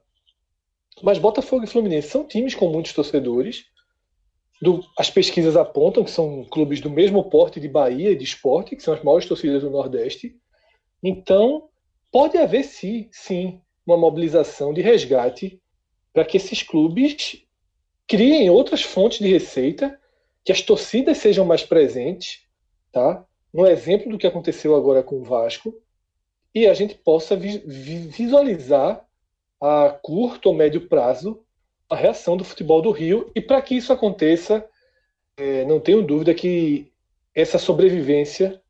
Mas 1.02 1.18
Botafogo 1.18 1.64
e 1.64 1.66
Fluminense 1.66 2.08
são 2.08 2.24
times 2.26 2.54
com 2.54 2.68
muitos 2.68 2.92
torcedores 2.92 3.66
do, 4.60 4.82
as 4.98 5.10
pesquisas 5.10 5.56
apontam 5.56 6.04
que 6.04 6.10
são 6.10 6.44
clubes 6.44 6.80
do 6.80 6.90
mesmo 6.90 7.28
porte 7.28 7.60
de 7.60 7.68
Bahia 7.68 8.12
e 8.12 8.16
de 8.16 8.24
esporte, 8.24 8.74
que 8.74 8.82
são 8.82 8.94
as 8.94 9.02
maiores 9.02 9.26
torcidas 9.26 9.62
do 9.62 9.70
Nordeste. 9.70 10.34
Então, 11.02 11.68
pode 12.10 12.38
haver 12.38 12.64
sim, 12.64 13.08
sim 13.12 13.60
uma 13.86 13.96
mobilização 13.96 14.72
de 14.72 14.80
resgate 14.80 15.60
para 16.12 16.24
que 16.24 16.38
esses 16.38 16.62
clubes 16.62 17.44
criem 18.08 18.48
outras 18.48 18.82
fontes 18.82 19.18
de 19.18 19.28
receita, 19.28 19.98
que 20.44 20.52
as 20.52 20.62
torcidas 20.62 21.18
sejam 21.18 21.44
mais 21.44 21.62
presentes, 21.62 22.46
tá? 22.90 23.24
Um 23.56 23.66
exemplo 23.66 24.10
do 24.10 24.18
que 24.18 24.26
aconteceu 24.26 24.76
agora 24.76 25.02
com 25.02 25.16
o 25.16 25.24
Vasco, 25.24 25.74
e 26.54 26.66
a 26.66 26.74
gente 26.74 26.94
possa 26.94 27.34
vi 27.34 27.58
visualizar 27.58 29.02
a 29.58 29.88
curto 30.02 30.50
ou 30.50 30.54
médio 30.54 30.86
prazo 30.88 31.42
a 31.88 31.96
reação 31.96 32.36
do 32.36 32.44
futebol 32.44 32.82
do 32.82 32.90
Rio. 32.90 33.30
E 33.34 33.40
para 33.40 33.62
que 33.62 33.74
isso 33.74 33.92
aconteça, 33.92 34.62
é, 35.38 35.64
não 35.64 35.80
tenho 35.80 36.02
dúvida 36.02 36.34
que 36.34 36.92
essa 37.34 37.58
sobrevivência 37.58 38.60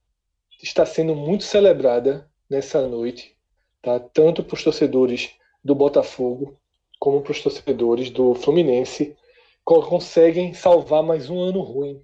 está 0.62 0.86
sendo 0.86 1.16
muito 1.16 1.42
celebrada 1.42 2.30
nessa 2.48 2.86
noite, 2.86 3.36
tá? 3.82 3.98
tanto 3.98 4.44
para 4.44 4.54
os 4.54 4.62
torcedores 4.62 5.30
do 5.64 5.74
Botafogo 5.74 6.56
como 6.98 7.22
para 7.22 7.32
os 7.32 7.42
torcedores 7.42 8.08
do 8.10 8.34
Fluminense, 8.34 9.16
conseguem 9.64 10.54
salvar 10.54 11.02
mais 11.02 11.28
um 11.28 11.40
ano 11.40 11.60
ruim, 11.60 12.00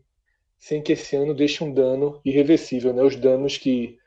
sem 0.62 0.81
que 0.81 0.92
esse 0.92 1.16
ano 1.16 1.35
deixe 1.35 1.64
um 1.64 1.75
dano 1.75 2.20
irreversível. 2.25 2.92
Né? 2.92 3.03
Os 3.03 3.16
danos 3.16 3.59
que 3.59 3.98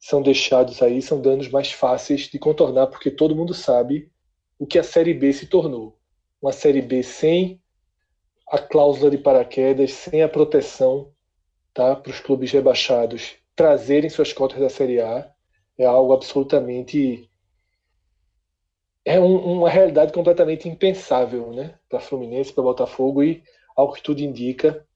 são 0.00 0.22
deixados 0.22 0.80
aí 0.80 1.02
são 1.02 1.20
danos 1.20 1.50
mais 1.50 1.70
fáceis 1.70 2.22
de 2.22 2.38
contornar, 2.38 2.86
porque 2.86 3.10
todo 3.10 3.36
mundo 3.36 3.52
sabe 3.52 4.10
o 4.58 4.66
que 4.66 4.78
a 4.78 4.82
Série 4.82 5.12
B 5.12 5.30
se 5.34 5.46
tornou 5.46 5.98
uma 6.40 6.50
Série 6.50 6.80
B 6.80 7.02
sem 7.02 7.60
a 8.50 8.58
cláusula 8.58 9.10
de 9.10 9.18
paraquedas, 9.18 9.92
sem 9.92 10.22
a 10.22 10.28
proteção 10.30 11.12
tá, 11.74 11.94
para 11.94 12.10
os 12.10 12.20
clubes 12.20 12.50
rebaixados 12.52 13.34
trazerem 13.54 14.08
suas 14.08 14.32
cotas 14.32 14.58
da 14.58 14.70
Série 14.70 15.02
A, 15.02 15.30
é 15.76 15.84
algo 15.84 16.14
absolutamente. 16.14 17.28
É 19.04 19.20
um, 19.20 19.58
uma 19.58 19.68
realidade 19.68 20.10
completamente 20.10 20.66
impensável 20.70 21.52
né, 21.52 21.78
para 21.86 22.00
Fluminense, 22.00 22.50
para 22.52 22.64
Botafogo 22.64 23.22
e, 23.22 23.42
ao 23.76 23.92
que 23.92 24.02
tudo 24.02 24.20
indica, 24.20 24.87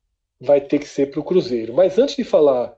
vai 0.42 0.60
ter 0.60 0.80
que 0.80 0.88
ser 0.88 1.10
para 1.10 1.20
o 1.20 1.24
Cruzeiro. 1.24 1.72
Mas 1.72 1.98
antes 1.98 2.16
de 2.16 2.24
falar 2.24 2.76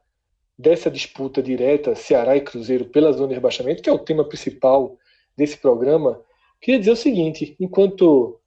dessa 0.56 0.90
disputa 0.90 1.42
direta 1.42 1.94
Ceará 1.94 2.36
e 2.36 2.42
Cruzeiro 2.42 2.84
pela 2.84 3.12
zona 3.12 3.28
de 3.28 3.34
rebaixamento, 3.34 3.82
que 3.82 3.88
é 3.88 3.92
o 3.92 3.98
tema 3.98 4.24
principal 4.24 4.96
desse 5.36 5.56
programa, 5.56 6.20
queria 6.60 6.78
dizer 6.78 6.92
o 6.92 6.96
seguinte: 6.96 7.56
enquanto 7.58 8.38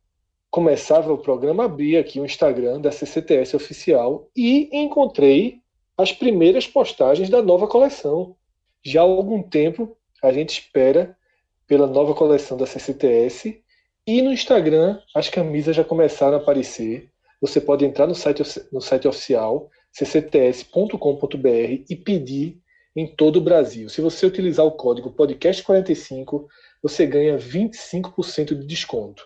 começava 0.52 1.12
o 1.12 1.18
programa, 1.18 1.66
abri 1.66 1.98
aqui 1.98 2.20
o 2.20 2.26
Instagram 2.26 2.80
da 2.80 2.92
CCTS 2.92 3.56
oficial 3.56 4.30
e 4.36 4.70
encontrei 4.72 5.62
as 5.98 6.12
primeiras 6.12 6.68
postagens 6.68 7.30
da 7.30 7.42
nova 7.42 7.68
coleção. 7.68 8.36
Já 8.84 9.02
há 9.02 9.04
algum 9.04 9.42
tempo 9.42 9.98
a 10.24 10.32
gente 10.32 10.52
espera 10.52 11.18
pela 11.66 11.88
nova 11.88 12.14
coleção 12.14 12.56
da 12.56 12.66
CCTS 12.66 13.62
e 14.06 14.22
no 14.22 14.32
Instagram 14.32 15.02
as 15.14 15.28
camisas 15.28 15.76
já 15.76 15.84
começaram 15.84 16.38
a 16.38 16.42
aparecer. 16.42 17.12
Você 17.42 17.62
pode 17.62 17.86
entrar 17.86 18.08
no 18.08 18.16
site, 18.16 18.44
no 18.72 18.82
site 18.82 19.08
oficial 19.08 19.70
ccts.com.br 19.92 21.84
e 21.90 21.96
pedir 21.96 22.60
em 22.96 23.08
todo 23.08 23.38
o 23.38 23.42
Brasil. 23.42 23.90
Se 23.90 24.02
você 24.02 24.26
utilizar 24.26 24.66
o 24.66 24.72
código 24.72 25.12
podcast45, 25.12 26.46
você 26.82 27.06
ganha 27.06 27.38
25% 27.38 28.56
de 28.56 28.66
desconto. 28.66 29.24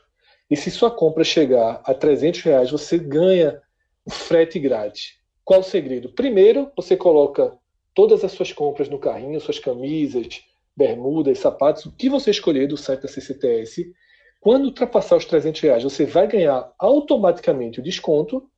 E 0.50 0.58
se 0.58 0.70
sua 0.70 0.92
compra 0.92 1.24
chegar 1.24 1.82
a 1.86 1.94
300 1.94 2.42
reais, 2.42 2.72
você 2.72 2.98
ganha 2.98 3.62
o 4.06 4.12
frete 4.12 4.60
grátis. 4.60 5.18
Qual 5.44 5.62
o 5.62 5.64
segredo? 5.64 6.10
Primeiro, 6.10 6.70
você 6.76 6.98
coloca 6.98 7.58
todas 7.94 8.24
as 8.24 8.32
suas 8.34 8.52
compras 8.52 8.90
no 8.90 9.00
carrinho, 9.00 9.40
suas 9.40 9.60
camisas, 9.60 10.42
bermudas, 10.76 11.40
sapatos, 11.40 11.86
o 11.86 11.92
que 11.92 12.10
você 12.10 12.32
escolher 12.32 12.68
do 12.68 12.78
site 12.78 13.02
da 13.02 13.08
CCTS. 13.08 13.94
Quando 14.42 14.66
ultrapassar 14.66 15.16
os 15.16 15.24
300 15.24 15.62
reais, 15.62 15.84
você 15.84 16.06
vai 16.06 16.28
ganhar 16.28 16.70
automaticamente 16.78 17.80
o 17.80 17.84
desconto 17.84 18.50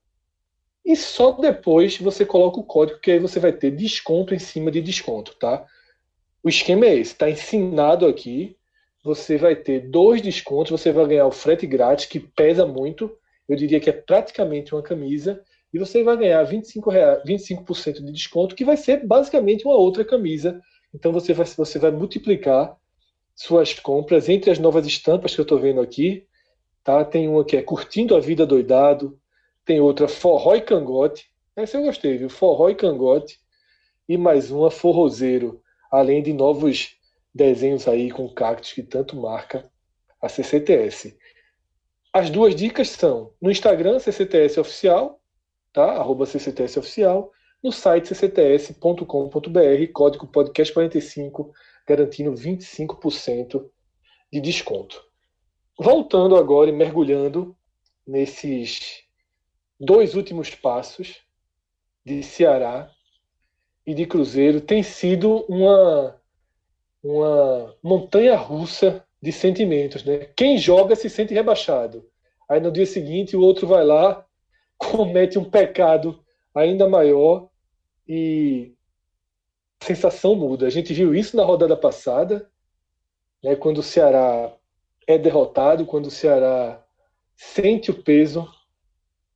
e 0.84 0.96
só 0.96 1.34
depois 1.34 2.00
você 2.00 2.26
coloca 2.26 2.60
o 2.60 2.64
código 2.64 3.00
que 3.00 3.12
aí 3.12 3.20
você 3.20 3.40
vai 3.40 3.54
ter 3.54 3.70
desconto 3.70 4.34
em 4.34 4.40
cima 4.40 4.72
de 4.72 4.82
desconto, 4.82 5.36
tá? 5.38 5.64
O 6.42 6.50
esquema 6.50 6.88
é 6.88 6.96
esse, 6.96 7.12
está 7.12 7.30
ensinado 7.30 8.08
aqui 8.08 8.58
você 9.04 9.38
vai 9.38 9.56
ter 9.56 9.90
dois 9.90 10.22
descontos, 10.22 10.72
você 10.72 10.92
vai 10.92 11.06
ganhar 11.06 11.28
o 11.28 11.32
frete 11.32 11.68
grátis, 11.68 12.06
que 12.06 12.20
pesa 12.20 12.66
muito, 12.66 13.12
eu 13.50 13.56
diria 13.58 13.80
que 13.80 13.90
é 13.90 13.94
praticamente 13.94 14.74
uma 14.74 14.82
camisa, 14.82 15.44
e 15.74 15.78
você 15.78 16.04
vai 16.04 16.16
ganhar 16.16 16.46
25%, 16.46 16.90
reais, 16.90 17.22
25 17.26 17.74
de 17.74 18.12
desconto, 18.14 18.56
que 18.56 18.64
vai 18.64 18.78
ser 18.78 19.06
basicamente 19.06 19.66
uma 19.66 19.76
outra 19.76 20.06
camisa. 20.06 20.62
Então 20.94 21.12
você 21.12 21.34
vai, 21.34 21.46
você 21.46 21.80
vai 21.80 21.92
multiplicar 21.92 22.78
suas 23.36 23.74
compras 23.74 24.30
entre 24.30 24.52
as 24.52 24.60
novas 24.60 24.86
estampas 24.86 25.34
que 25.34 25.42
eu 25.42 25.44
estou 25.44 25.60
vendo 25.60 25.82
aqui. 25.82 26.28
Tá? 26.84 27.04
Tem 27.04 27.28
uma 27.28 27.46
que 27.46 27.58
é 27.58 27.62
Curtindo 27.62 28.16
a 28.16 28.20
Vida 28.20 28.46
Doidado, 28.46 29.20
tem 29.66 29.80
outra 29.80 30.08
Forró 30.08 30.56
e 30.56 30.62
Cangote. 30.62 31.32
Essa 31.56 31.78
eu 31.78 31.84
gostei, 31.84 32.18
viu? 32.18 32.30
Forró 32.30 32.70
e 32.70 32.76
Cangote. 32.76 33.40
E 34.08 34.18
mais 34.18 34.52
uma 34.52 34.70
Forrozeiro, 34.70 35.62
além 35.92 36.22
de 36.22 36.34
novos 36.34 36.98
desenhos 37.34 37.88
aí 37.88 38.12
com 38.12 38.28
cactos 38.30 38.74
que 38.74 38.84
tanto 38.84 39.16
marca 39.16 39.70
a 40.22 40.30
CCTS. 40.30 41.18
As 42.12 42.30
duas 42.30 42.54
dicas 42.56 42.90
são 42.90 43.34
no 43.42 43.50
Instagram 43.50 44.00
CCTS 44.00 44.60
oficial, 44.60 45.20
tá? 45.72 45.94
Arroba 45.94 46.26
CCTS 46.26 46.78
oficial, 46.78 47.32
no 47.64 47.72
site 47.72 48.14
ccts.com.br, 48.14 49.92
código 49.94 50.28
podcast 50.28 50.74
45, 50.74 51.52
garantindo 51.86 52.32
25% 52.34 53.70
de 54.32 54.42
desconto. 54.42 55.02
Voltando 55.78 56.36
agora 56.36 56.70
e 56.70 56.74
mergulhando 56.74 57.56
nesses 58.06 59.04
dois 59.80 60.16
últimos 60.16 60.50
passos 60.52 61.22
de 62.06 62.22
Ceará 62.24 62.92
e 63.86 63.94
de 63.94 64.06
Cruzeiro, 64.06 64.62
tem 64.62 64.84
sido 64.84 65.46
uma 65.50 66.20
uma 67.04 67.76
montanha 67.84 68.36
russa 68.36 69.06
de 69.22 69.32
sentimentos, 69.32 70.06
né? 70.06 70.30
Quem 70.38 70.58
joga 70.58 70.96
se 70.96 71.10
sente 71.10 71.34
rebaixado. 71.34 72.10
Aí 72.48 72.62
no 72.62 72.72
dia 72.72 72.86
seguinte 72.86 73.36
o 73.36 73.42
outro 73.42 73.68
vai 73.68 73.84
lá, 73.84 74.26
comete 74.78 75.38
um 75.38 75.50
pecado 75.50 76.24
ainda 76.56 76.88
maior 76.88 77.50
e 78.08 78.74
sensação 79.84 80.36
muda. 80.36 80.66
A 80.66 80.70
gente 80.70 80.94
viu 80.94 81.14
isso 81.14 81.36
na 81.38 81.44
rodada 81.44 81.78
passada 81.78 82.50
né, 83.44 83.56
quando 83.56 83.80
o 83.80 83.84
Ceará 83.84 84.52
é 85.06 85.18
derrotado, 85.18 85.86
quando 85.86 86.08
o 86.08 86.12
Ceará 86.12 86.82
sente 87.36 87.92
o 87.92 88.04
peso 88.04 88.48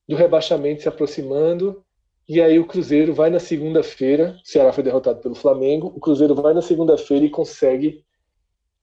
do 0.08 0.16
rebaixamento 0.16 0.82
se 0.82 0.88
aproximando, 0.88 1.84
e 2.28 2.42
aí 2.42 2.58
o 2.60 2.66
Cruzeiro 2.66 3.14
vai 3.14 3.30
na 3.30 3.40
segunda-feira, 3.40 4.40
o 4.44 4.48
Ceará 4.48 4.72
foi 4.72 4.84
derrotado 4.84 5.20
pelo 5.20 5.36
Flamengo, 5.36 5.92
o 5.96 6.00
Cruzeiro 6.00 6.34
vai 6.36 6.54
na 6.54 6.62
segunda-feira 6.62 7.26
e 7.26 7.30
consegue 7.30 8.06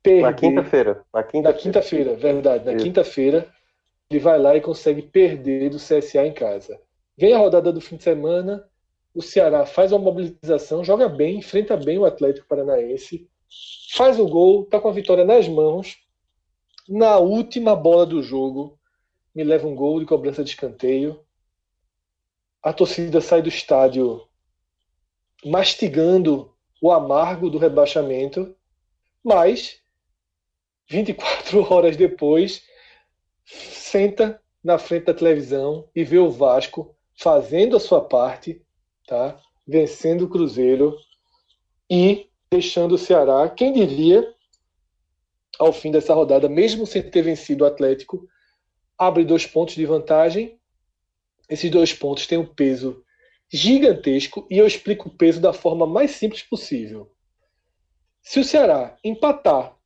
perder. 0.02 0.22
Na 0.22 0.32
quinta-feira. 0.34 1.04
Na 1.12 1.22
quinta-feira, 1.22 2.10
quinta 2.10 2.22
verdade. 2.22 2.64
Na 2.66 2.76
quinta-feira, 2.76 3.48
ele 4.10 4.20
vai 4.20 4.38
lá 4.38 4.56
e 4.56 4.60
consegue 4.60 5.02
perder 5.02 5.70
do 5.70 5.78
CSA 5.78 6.26
em 6.26 6.32
casa. 6.32 6.78
Vem 7.16 7.32
a 7.32 7.38
rodada 7.38 7.72
do 7.72 7.80
fim 7.80 7.96
de 7.96 8.02
semana, 8.02 8.64
o 9.14 9.22
Ceará 9.22 9.64
faz 9.64 9.92
uma 9.92 10.00
mobilização, 10.00 10.84
joga 10.84 11.08
bem, 11.08 11.38
enfrenta 11.38 11.76
bem 11.76 11.98
o 11.98 12.04
Atlético 12.04 12.48
Paranaense, 12.48 13.30
faz 13.92 14.18
o 14.18 14.26
gol, 14.26 14.66
tá 14.66 14.80
com 14.80 14.88
a 14.88 14.92
vitória 14.92 15.24
nas 15.24 15.46
mãos. 15.46 15.98
Na 16.88 17.18
última 17.18 17.76
bola 17.76 18.04
do 18.04 18.22
jogo, 18.22 18.78
me 19.34 19.44
leva 19.44 19.68
um 19.68 19.74
gol 19.74 20.00
de 20.00 20.06
cobrança 20.06 20.42
de 20.42 20.50
escanteio. 20.50 21.24
A 22.60 22.72
torcida 22.72 23.20
sai 23.20 23.40
do 23.40 23.48
estádio 23.48 24.26
mastigando 25.44 26.52
o 26.82 26.90
amargo 26.90 27.48
do 27.48 27.58
rebaixamento, 27.58 28.56
mas 29.22 29.80
24 30.88 31.60
horas 31.72 31.96
depois 31.96 32.62
senta 33.44 34.42
na 34.62 34.78
frente 34.78 35.04
da 35.04 35.14
televisão 35.14 35.88
e 35.94 36.02
vê 36.02 36.18
o 36.18 36.30
Vasco 36.30 36.96
fazendo 37.14 37.76
a 37.76 37.80
sua 37.80 38.02
parte, 38.02 38.63
tá? 39.06 39.40
Vencendo 39.66 40.22
o 40.22 40.28
Cruzeiro 40.28 40.96
e 41.90 42.28
deixando 42.50 42.94
o 42.94 42.98
Ceará, 42.98 43.48
quem 43.48 43.72
diria, 43.72 44.32
ao 45.58 45.72
fim 45.72 45.90
dessa 45.90 46.14
rodada, 46.14 46.48
mesmo 46.48 46.86
sem 46.86 47.02
ter 47.02 47.22
vencido 47.22 47.64
o 47.64 47.66
Atlético, 47.66 48.28
abre 48.98 49.24
dois 49.24 49.46
pontos 49.46 49.74
de 49.74 49.86
vantagem. 49.86 50.58
Esses 51.48 51.70
dois 51.70 51.92
pontos 51.92 52.26
têm 52.26 52.38
um 52.38 52.46
peso 52.46 53.04
gigantesco 53.52 54.46
e 54.50 54.58
eu 54.58 54.66
explico 54.66 55.08
o 55.08 55.16
peso 55.16 55.40
da 55.40 55.52
forma 55.52 55.86
mais 55.86 56.12
simples 56.12 56.42
possível. 56.42 57.10
Se 58.22 58.40
o 58.40 58.44
Ceará 58.44 58.96
empatar, 59.04 59.76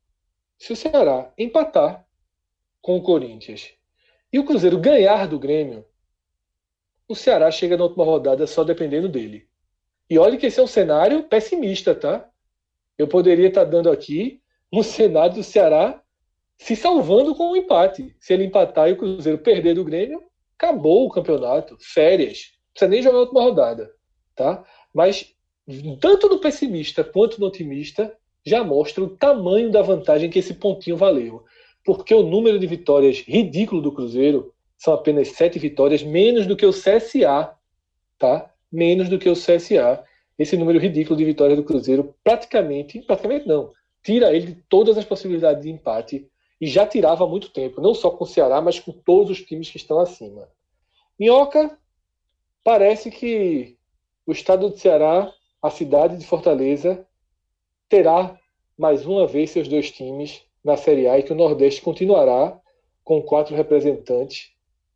se 0.59 0.73
o 0.73 0.77
Ceará 0.77 1.33
empatar 1.37 2.07
com 2.81 2.97
o 2.97 3.03
Corinthians 3.03 3.73
e 4.33 4.39
o 4.39 4.45
Cruzeiro 4.45 4.79
ganhar 4.79 5.27
do 5.27 5.39
Grêmio, 5.39 5.85
o 7.09 7.15
Ceará 7.15 7.51
chega 7.51 7.77
na 7.77 7.85
última 7.85 8.05
rodada 8.05 8.47
só 8.47 8.63
dependendo 8.63 9.09
dele. 9.09 9.49
E 10.11 10.19
olha 10.19 10.37
que 10.37 10.47
esse 10.47 10.61
é 10.61 10.63
um 10.63 10.67
cenário 10.67 11.25
pessimista, 11.25 11.95
tá? 11.95 12.29
Eu 12.97 13.09
poderia 13.09 13.49
estar 13.49 13.65
dando 13.65 13.91
aqui 13.91 14.41
um 14.73 14.83
cenário 14.83 15.37
do 15.37 15.43
Ceará 15.43 16.03
se 16.59 16.77
salvando 16.77 17.35
com 17.35 17.45
o 17.45 17.53
um 17.53 17.57
empate. 17.57 18.15
Se 18.21 18.35
ele 18.35 18.45
empatar 18.45 18.89
e 18.89 18.93
o 18.93 18.97
Cruzeiro 18.97 19.39
perder 19.39 19.75
do 19.75 19.85
Grêmio, 19.85 20.23
acabou 20.57 21.07
o 21.07 21.11
campeonato, 21.11 21.77
férias. 21.81 22.53
Não 22.53 22.73
precisa 22.73 22.91
nem 22.91 23.03
jogar 23.03 23.19
a 23.19 23.21
última 23.21 23.43
rodada, 23.43 23.91
tá? 24.35 24.65
Mas 24.93 25.35
tanto 26.01 26.29
no 26.29 26.41
pessimista 26.41 27.05
quanto 27.05 27.41
no 27.41 27.47
otimista 27.47 28.15
já 28.45 28.65
mostra 28.65 29.05
o 29.05 29.17
tamanho 29.17 29.71
da 29.71 29.83
vantagem 29.83 30.31
que 30.31 30.39
esse 30.39 30.55
pontinho 30.55 30.97
valeu. 30.97 31.45
Porque 31.85 32.15
o 32.15 32.23
número 32.23 32.59
de 32.59 32.67
vitórias 32.67 33.21
ridículo 33.21 33.81
do 33.81 33.93
Cruzeiro 33.93 34.53
são 34.79 34.95
apenas 34.95 35.29
sete 35.33 35.59
vitórias, 35.59 36.05
menos 36.05 36.47
do 36.47 36.57
que 36.57 36.65
o 36.65 36.71
CSA, 36.71 37.53
tá? 38.17 38.51
Menos 38.71 39.09
do 39.09 39.19
que 39.19 39.29
o 39.29 39.35
CSA. 39.35 40.05
Esse 40.39 40.57
número 40.57 40.79
ridículo 40.79 41.17
de 41.17 41.25
vitórias 41.25 41.59
do 41.59 41.65
Cruzeiro 41.65 42.15
praticamente, 42.23 43.01
praticamente 43.01 43.49
não, 43.49 43.73
tira 44.03 44.33
ele 44.33 44.47
de 44.47 44.63
todas 44.69 44.97
as 44.97 45.05
possibilidades 45.05 45.65
de 45.65 45.71
empate 45.71 46.31
e 46.61 46.67
já 46.69 46.87
tirava 46.87 47.25
há 47.25 47.27
muito 47.27 47.51
tempo, 47.51 47.81
não 47.81 47.93
só 47.93 48.11
com 48.11 48.23
o 48.23 48.27
Ceará, 48.27 48.61
mas 48.61 48.79
com 48.79 48.93
todos 48.93 49.33
os 49.33 49.45
times 49.45 49.69
que 49.69 49.77
estão 49.77 49.99
acima. 49.99 50.49
Minhoca, 51.19 51.77
parece 52.63 53.11
que 53.11 53.77
o 54.25 54.31
estado 54.31 54.69
do 54.69 54.79
Ceará, 54.79 55.33
a 55.61 55.71
cidade 55.71 56.17
de 56.17 56.27
Fortaleza, 56.27 57.05
terá 57.89 58.39
mais 58.77 59.05
uma 59.05 59.27
vez 59.27 59.51
seus 59.51 59.67
dois 59.67 59.91
times 59.91 60.43
na 60.63 60.77
Série 60.77 61.09
A 61.09 61.19
e 61.19 61.23
que 61.25 61.33
o 61.33 61.37
Nordeste 61.37 61.83
continuará 61.83 62.61
com 63.03 63.21
quatro 63.23 63.57
representantes 63.57 64.53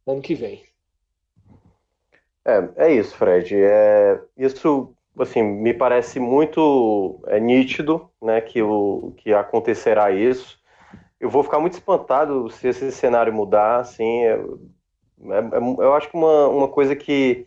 ano 0.06 0.20
que 0.20 0.34
vem. 0.34 0.62
É, 2.44 2.86
é 2.88 2.92
isso, 2.92 3.16
Fred. 3.16 3.54
É, 3.56 4.20
isso 4.36 4.94
assim, 5.18 5.42
me 5.42 5.74
parece 5.74 6.18
muito 6.18 7.22
é, 7.26 7.38
nítido 7.38 8.10
né, 8.20 8.40
que, 8.40 8.62
o, 8.62 9.12
que 9.18 9.32
acontecerá 9.32 10.10
isso 10.10 10.62
eu 11.22 11.30
vou 11.30 11.44
ficar 11.44 11.60
muito 11.60 11.74
espantado 11.74 12.50
se 12.50 12.66
esse 12.66 12.90
cenário 12.90 13.32
mudar, 13.32 13.76
assim, 13.76 14.24
é, 14.24 14.32
é, 14.32 15.38
é, 15.38 15.58
eu 15.78 15.94
acho 15.94 16.10
que 16.10 16.16
uma, 16.16 16.48
uma 16.48 16.66
coisa 16.66 16.96
que 16.96 17.46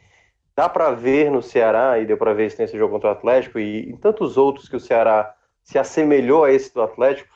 dá 0.56 0.70
para 0.70 0.92
ver 0.92 1.30
no 1.30 1.44
Ceará, 1.44 2.00
e 2.00 2.06
deu 2.06 2.18
para 2.18 2.34
ver 2.34 2.48
isso 2.48 2.62
nesse 2.62 2.78
jogo 2.78 2.94
contra 2.94 3.10
o 3.10 3.12
Atlético, 3.12 3.60
e 3.60 3.90
em 3.90 3.98
tantos 3.98 4.38
outros 4.38 4.70
que 4.70 4.78
o 4.78 4.80
Ceará 4.80 5.36
se 5.62 5.78
assemelhou 5.78 6.46
a 6.46 6.52
esse 6.54 6.74
do 6.74 6.82
Atlético, 6.82 7.35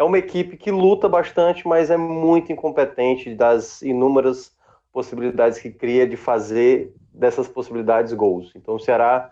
é 0.00 0.02
uma 0.02 0.16
equipe 0.16 0.56
que 0.56 0.70
luta 0.70 1.10
bastante, 1.10 1.68
mas 1.68 1.90
é 1.90 1.96
muito 1.98 2.50
incompetente 2.50 3.34
das 3.34 3.82
inúmeras 3.82 4.50
possibilidades 4.90 5.58
que 5.58 5.70
cria 5.70 6.06
de 6.06 6.16
fazer 6.16 6.94
dessas 7.12 7.46
possibilidades 7.46 8.14
gols. 8.14 8.50
Então 8.56 8.76
o 8.76 8.80
Ceará 8.80 9.30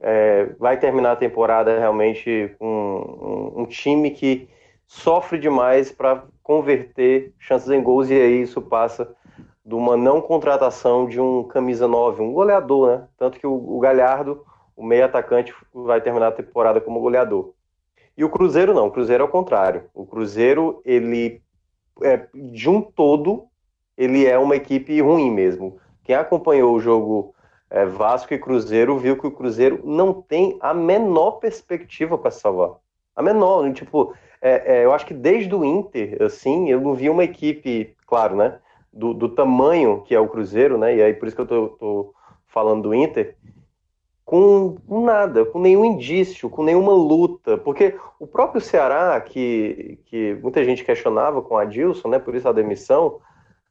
é, 0.00 0.46
vai 0.58 0.78
terminar 0.78 1.12
a 1.12 1.16
temporada 1.16 1.78
realmente 1.78 2.56
com 2.58 3.52
um, 3.54 3.60
um, 3.60 3.66
time 3.66 4.10
que 4.10 4.48
sofre 4.86 5.38
demais 5.38 5.92
para 5.92 6.24
converter 6.42 7.34
chances 7.38 7.68
em 7.68 7.82
gols, 7.82 8.08
e 8.08 8.14
aí 8.14 8.40
isso 8.40 8.62
passa 8.62 9.14
de 9.62 9.74
uma 9.74 9.94
não 9.94 10.22
contratação 10.22 11.06
de 11.06 11.20
um 11.20 11.44
camisa 11.44 11.86
9, 11.86 12.22
um 12.22 12.32
goleador, 12.32 12.88
né? 12.88 13.08
Tanto 13.18 13.38
que 13.38 13.46
o, 13.46 13.52
o 13.52 13.78
Galhardo, 13.78 14.42
o 14.74 14.82
meio 14.82 15.04
atacante, 15.04 15.54
vai 15.70 16.00
terminar 16.00 16.28
a 16.28 16.32
temporada 16.32 16.80
como 16.80 16.98
goleador. 16.98 17.52
E 18.18 18.24
o 18.24 18.28
Cruzeiro 18.28 18.74
não, 18.74 18.88
o 18.88 18.90
Cruzeiro 18.90 19.22
é 19.22 19.26
o 19.26 19.30
contrário. 19.30 19.84
O 19.94 20.04
Cruzeiro, 20.04 20.82
ele, 20.84 21.40
é, 22.02 22.26
de 22.34 22.68
um 22.68 22.82
todo, 22.82 23.44
ele 23.96 24.26
é 24.26 24.36
uma 24.36 24.56
equipe 24.56 25.00
ruim 25.00 25.30
mesmo. 25.30 25.78
Quem 26.02 26.16
acompanhou 26.16 26.74
o 26.74 26.80
jogo 26.80 27.32
é, 27.70 27.86
Vasco 27.86 28.34
e 28.34 28.38
Cruzeiro 28.38 28.98
viu 28.98 29.16
que 29.16 29.28
o 29.28 29.30
Cruzeiro 29.30 29.80
não 29.84 30.12
tem 30.20 30.58
a 30.60 30.74
menor 30.74 31.38
perspectiva 31.38 32.18
para 32.18 32.32
salvar. 32.32 32.72
A 33.14 33.22
menor, 33.22 33.72
tipo, 33.72 34.12
é, 34.42 34.78
é, 34.78 34.84
eu 34.84 34.92
acho 34.92 35.06
que 35.06 35.14
desde 35.14 35.54
o 35.54 35.64
Inter, 35.64 36.20
assim, 36.20 36.68
eu 36.68 36.80
não 36.80 36.94
vi 36.94 37.08
uma 37.08 37.22
equipe, 37.22 37.94
claro, 38.04 38.34
né, 38.34 38.58
do, 38.92 39.14
do 39.14 39.28
tamanho 39.28 40.02
que 40.02 40.12
é 40.12 40.18
o 40.18 40.28
Cruzeiro, 40.28 40.76
né, 40.76 40.96
e 40.96 41.00
aí 41.00 41.14
por 41.14 41.28
isso 41.28 41.36
que 41.36 41.42
eu 41.42 41.46
tô, 41.46 41.68
tô 41.68 42.14
falando 42.48 42.82
do 42.82 42.94
Inter, 42.94 43.36
com 44.28 44.76
nada, 44.86 45.46
com 45.46 45.58
nenhum 45.58 45.86
indício, 45.86 46.50
com 46.50 46.62
nenhuma 46.62 46.92
luta, 46.92 47.56
porque 47.56 47.96
o 48.20 48.26
próprio 48.26 48.60
Ceará, 48.60 49.18
que, 49.22 49.98
que 50.04 50.34
muita 50.42 50.62
gente 50.66 50.84
questionava 50.84 51.40
com 51.40 51.56
a 51.56 51.64
Dilson, 51.64 52.08
né, 52.08 52.18
por 52.18 52.34
isso 52.34 52.46
a 52.46 52.52
demissão, 52.52 53.20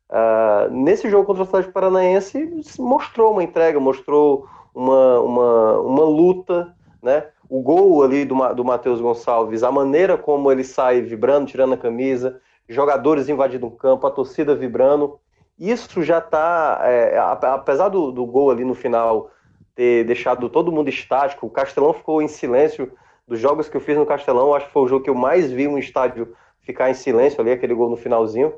uh, 0.10 0.68
nesse 0.72 1.12
jogo 1.12 1.28
contra 1.28 1.44
o 1.44 1.46
Atlético 1.46 1.74
Paranaense 1.74 2.50
mostrou 2.80 3.34
uma 3.34 3.44
entrega, 3.44 3.80
mostrou 3.80 4.48
uma, 4.74 5.20
uma, 5.20 5.80
uma 5.80 6.04
luta, 6.06 6.74
né, 7.04 7.28
o 7.48 7.62
gol 7.62 8.02
ali 8.02 8.26
do, 8.26 8.36
do 8.56 8.66
Matheus 8.66 9.00
Gonçalves, 9.00 9.62
a 9.62 9.72
maneira 9.72 10.18
como 10.18 10.52
ele 10.52 10.64
sai 10.64 11.02
vibrando, 11.02 11.46
tirando 11.52 11.76
a 11.76 11.78
camisa, 11.78 12.42
jogadores 12.68 13.30
invadindo 13.30 13.68
o 13.68 13.72
campo, 13.72 14.08
a 14.08 14.12
torcida 14.12 14.56
vibrando, 14.56 15.20
isso 15.60 16.02
já 16.02 16.18
está, 16.18 16.80
é, 16.82 17.16
apesar 17.44 17.90
do, 17.90 18.12
do 18.12 18.26
gol 18.26 18.50
ali 18.50 18.66
no 18.66 18.74
final 18.74 19.30
ter 19.78 20.04
deixado 20.06 20.50
todo 20.50 20.72
mundo 20.72 20.90
estático, 20.90 21.46
o 21.46 21.52
Castelão 21.52 21.94
ficou 21.94 22.20
em 22.20 22.28
silêncio 22.28 22.92
dos 23.28 23.40
jogos 23.40 23.70
que 23.70 23.78
eu 23.78 23.82
fiz 23.82 23.96
no 23.96 24.08
Castelão, 24.08 24.56
acho 24.56 24.66
que 24.66 24.74
foi 24.74 24.82
o 24.82 24.88
jogo 24.88 25.04
que 25.04 25.10
eu 25.10 25.16
mais 25.16 25.52
vi 25.52 25.68
um 25.68 25.78
estádio 25.78 26.36
ficar 26.62 26.90
em 26.90 26.96
silêncio 26.96 27.40
ali, 27.40 27.52
aquele 27.52 27.76
gol 27.76 27.88
no 27.88 27.96
finalzinho. 27.96 28.54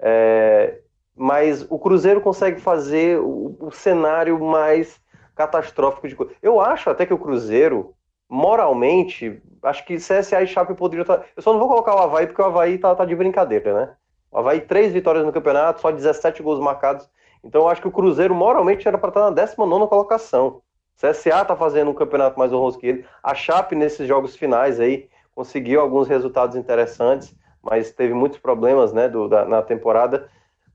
É, 0.00 0.78
mas 1.14 1.66
o 1.68 1.78
Cruzeiro 1.78 2.20
consegue 2.22 2.58
fazer 2.60 3.20
o, 3.20 3.56
o 3.60 3.70
cenário 3.70 4.40
mais 4.40 4.98
catastrófico 5.34 6.08
de 6.08 6.16
Eu 6.42 6.60
acho 6.60 6.88
até 6.88 7.04
que 7.04 7.12
o 7.12 7.18
Cruzeiro, 7.18 7.94
moralmente, 8.26 9.42
acho 9.62 9.84
que 9.84 9.96
CSA 9.96 10.42
e 10.42 10.46
Chape 10.46 10.74
poderiam 10.74 11.02
estar. 11.02 11.18
Tá, 11.18 11.24
eu 11.36 11.42
só 11.42 11.52
não 11.52 11.60
vou 11.60 11.68
colocar 11.68 11.94
o 11.94 11.98
Havaí 11.98 12.26
porque 12.26 12.40
o 12.40 12.46
Havaí 12.46 12.78
tá, 12.78 12.94
tá 12.94 13.04
de 13.04 13.14
brincadeira, 13.14 13.74
né? 13.74 13.94
O 14.32 14.38
Havaí, 14.38 14.62
três 14.62 14.92
vitórias 14.94 15.26
no 15.26 15.32
campeonato, 15.32 15.82
só 15.82 15.90
17 15.92 16.42
gols 16.42 16.58
marcados. 16.58 17.06
Então 17.44 17.62
eu 17.62 17.68
acho 17.68 17.82
que 17.82 17.88
o 17.88 17.92
Cruzeiro 17.92 18.34
moralmente 18.34 18.88
era 18.88 18.96
para 18.96 19.10
estar 19.10 19.20
tá 19.20 19.30
na 19.30 19.34
19 19.34 19.86
colocação. 19.86 20.62
CSA 20.96 21.44
tá 21.44 21.56
fazendo 21.56 21.90
um 21.90 21.94
campeonato 21.94 22.38
mais 22.38 22.52
honroso 22.52 22.78
que 22.78 22.86
ele. 22.86 23.04
A 23.22 23.34
Chape, 23.34 23.74
nesses 23.74 24.06
jogos 24.08 24.36
finais 24.36 24.80
aí, 24.80 25.08
conseguiu 25.34 25.80
alguns 25.80 26.08
resultados 26.08 26.56
interessantes, 26.56 27.34
mas 27.62 27.92
teve 27.92 28.14
muitos 28.14 28.38
problemas 28.38 28.92
né, 28.92 29.08
do, 29.08 29.28
da, 29.28 29.44
na 29.44 29.62
temporada. 29.62 30.28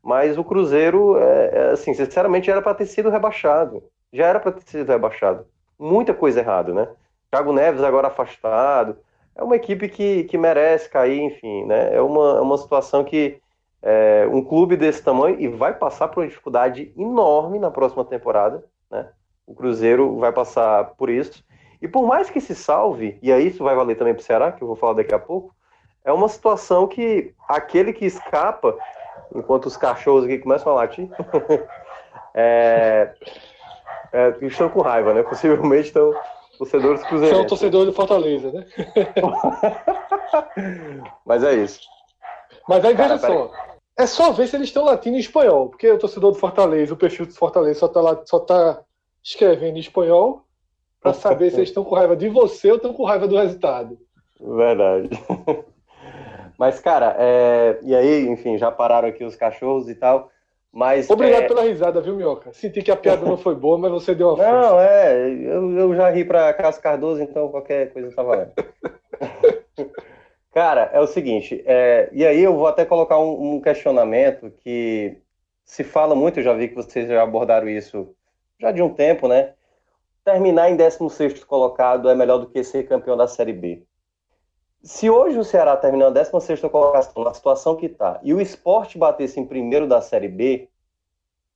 Mas 0.04 0.38
o 0.38 0.44
Cruzeiro, 0.44 1.18
é, 1.18 1.50
é, 1.52 1.72
assim, 1.72 1.94
sinceramente, 1.94 2.50
era 2.50 2.62
para 2.62 2.76
ter 2.76 2.86
sido 2.86 3.10
rebaixado. 3.10 3.84
Já 4.12 4.28
era 4.28 4.40
para 4.40 4.52
ter 4.52 4.64
sido 4.66 4.88
rebaixado. 4.88 5.46
Muita 5.78 6.14
coisa 6.14 6.40
errada, 6.40 6.74
né? 6.74 6.88
Thiago 7.32 7.54
Neves 7.54 7.84
agora 7.84 8.08
afastado. 8.08 8.98
é 9.36 9.44
uma 9.44 9.56
equipe 9.56 9.88
que, 9.88 10.24
que 10.26 10.38
merece 10.38 10.90
cair, 10.90 11.22
enfim, 11.22 11.66
né? 11.66 11.96
É 11.96 12.02
uma, 12.02 12.38
é 12.38 12.42
uma 12.42 12.58
situação 12.58 13.04
que 13.04 13.40
é, 13.82 14.28
um 14.32 14.44
clube 14.44 14.76
desse 14.76 15.02
tamanho 15.02 15.40
e 15.40 15.48
vai 15.48 15.74
passar 15.74 16.08
por 16.10 16.22
uma 16.22 16.28
dificuldade 16.28 16.94
enorme 16.98 17.60
na 17.60 17.72
próxima 17.72 18.04
temporada, 18.04 18.64
né? 18.92 19.10
O 19.46 19.56
Cruzeiro 19.56 20.18
vai 20.20 20.32
passar 20.32 20.92
por 20.96 21.10
isso. 21.10 21.44
E 21.82 21.88
por 21.88 22.06
mais 22.06 22.30
que 22.30 22.42
se 22.42 22.54
salve, 22.54 23.18
e 23.22 23.32
aí 23.32 23.48
isso 23.48 23.64
vai 23.64 23.76
valer 23.76 23.96
também 23.96 24.14
para 24.14 24.22
o 24.22 24.24
Ceará, 24.24 24.52
que 24.52 24.62
eu 24.62 24.68
vou 24.68 24.76
falar 24.76 24.94
daqui 24.94 25.14
a 25.14 25.20
pouco, 25.20 25.56
é 26.04 26.12
uma 26.12 26.28
situação 26.28 26.88
que 26.88 27.34
aquele 27.48 27.94
que 27.94 28.06
escapa, 28.06 28.78
enquanto 29.34 29.66
os 29.66 29.78
cachorros 29.78 30.26
aqui 30.26 30.40
começam 30.40 30.72
a 30.72 30.76
latir, 30.76 31.10
é, 32.36 33.14
é, 34.12 34.36
estão 34.42 34.70
com 34.70 34.82
raiva, 34.82 35.14
né? 35.14 35.24
Possivelmente 35.24 35.88
estão 35.88 36.14
torcedores 36.58 37.02
cruzeirenses. 37.04 37.38
São 37.38 37.48
torcedores 37.48 37.88
do 37.88 37.94
Fortaleza, 37.94 38.52
né? 38.52 38.66
Mas 41.26 41.44
é 41.44 41.54
isso. 41.54 41.80
Mas 42.68 42.86
aí 42.86 42.94
veja 42.94 43.18
só, 43.18 43.52
é 44.00 44.06
só 44.06 44.32
ver 44.32 44.48
se 44.48 44.56
eles 44.56 44.70
estão 44.70 44.86
latindo 44.86 45.18
em 45.18 45.20
espanhol, 45.20 45.68
porque 45.68 45.92
o 45.92 46.00
torcedor 46.00 46.32
do 46.32 46.38
Fortaleza, 46.40 46.94
o 46.94 46.98
perfil 46.98 47.26
do 47.26 47.34
Fortaleza 47.34 47.82
só 47.82 47.88
está 47.88 48.00
lá, 48.02 48.22
só 48.26 48.40
tá 48.40 48.82
escrevendo 49.22 49.76
em 49.76 49.82
espanhol 49.82 50.46
para 51.02 51.14
saber 51.14 51.50
se 51.50 51.58
eles 51.58 51.68
estão 51.68 51.84
com 51.84 51.96
raiva 51.96 52.16
de 52.16 52.30
você 52.30 52.72
ou 52.72 52.78
estão 52.78 52.94
com 52.94 53.04
raiva 53.04 53.28
do 53.28 53.38
resultado. 53.38 54.00
Verdade. 54.40 55.10
Mas, 56.58 56.80
cara, 56.80 57.14
é... 57.20 57.78
e 57.84 57.94
aí, 57.94 58.28
enfim, 58.30 58.58
já 58.58 58.72
pararam 58.72 59.10
aqui 59.10 59.26
os 59.26 59.36
cachorros 59.36 59.90
e 59.90 59.96
tal. 59.96 60.32
Mas, 60.72 61.10
Obrigado 61.10 61.44
é... 61.44 61.48
pela 61.48 61.64
risada, 61.64 62.00
viu, 62.00 62.16
Minhoca? 62.16 62.54
Senti 62.54 62.82
que 62.82 62.92
a 62.92 62.96
piada 62.96 63.26
não 63.26 63.38
foi 63.38 63.56
boa, 63.56 63.78
mas 63.78 63.92
você 63.92 64.14
deu 64.16 64.28
uma 64.28 64.38
força. 64.38 64.52
Não, 64.52 64.80
é, 64.80 65.30
eu, 65.30 65.78
eu 65.78 65.96
já 65.96 66.10
ri 66.10 66.24
pra 66.24 66.54
Cássio 66.54 66.82
Cardoso, 66.82 67.22
então 67.22 67.50
qualquer 67.50 67.92
coisa 67.92 68.16
tá 68.16 68.24
valendo. 68.24 68.54
Cara, 70.60 70.90
é 70.92 71.00
o 71.00 71.08
seguinte, 71.08 71.64
é... 71.66 72.10
e 72.12 72.26
aí 72.26 72.44
eu 72.44 72.54
vou 72.54 72.68
até 72.68 72.84
colocar 72.84 73.18
um, 73.18 73.56
um, 73.56 73.62
questionamento 73.62 74.52
que 74.52 75.18
se 75.64 75.86
fala 75.86 76.14
muito, 76.14 76.38
eu 76.38 76.44
já 76.44 76.54
vi 76.54 76.68
que 76.68 76.76
vocês 76.76 77.08
já 77.08 77.24
abordaram 77.24 77.70
isso 77.70 78.14
já 78.60 78.70
de 78.70 78.82
um 78.82 78.94
tempo, 78.94 79.26
né? 79.26 79.54
Terminar 80.22 80.70
em 80.70 80.76
16 80.76 81.46
colocado 81.46 82.10
é 82.10 82.14
melhor 82.14 82.40
do 82.40 82.50
que 82.50 82.62
ser 82.62 82.86
campeão 82.90 83.16
da 83.16 83.26
Série 83.26 83.54
B. 83.54 83.86
Se 84.84 85.10
hoje 85.10 85.40
o 85.40 85.46
Ceará 85.46 85.78
terminar 85.78 86.08
a 86.08 86.10
16 86.10 86.60
colocação 86.64 87.24
na 87.24 87.34
situação 87.34 87.78
que 87.78 87.86
está 87.86 88.20
e 88.22 88.34
o 88.34 88.42
esporte 88.42 88.98
batesse 88.98 89.40
em 89.40 89.46
primeiro 89.46 89.88
da 89.88 90.02
Série 90.02 90.28
B, 90.28 90.68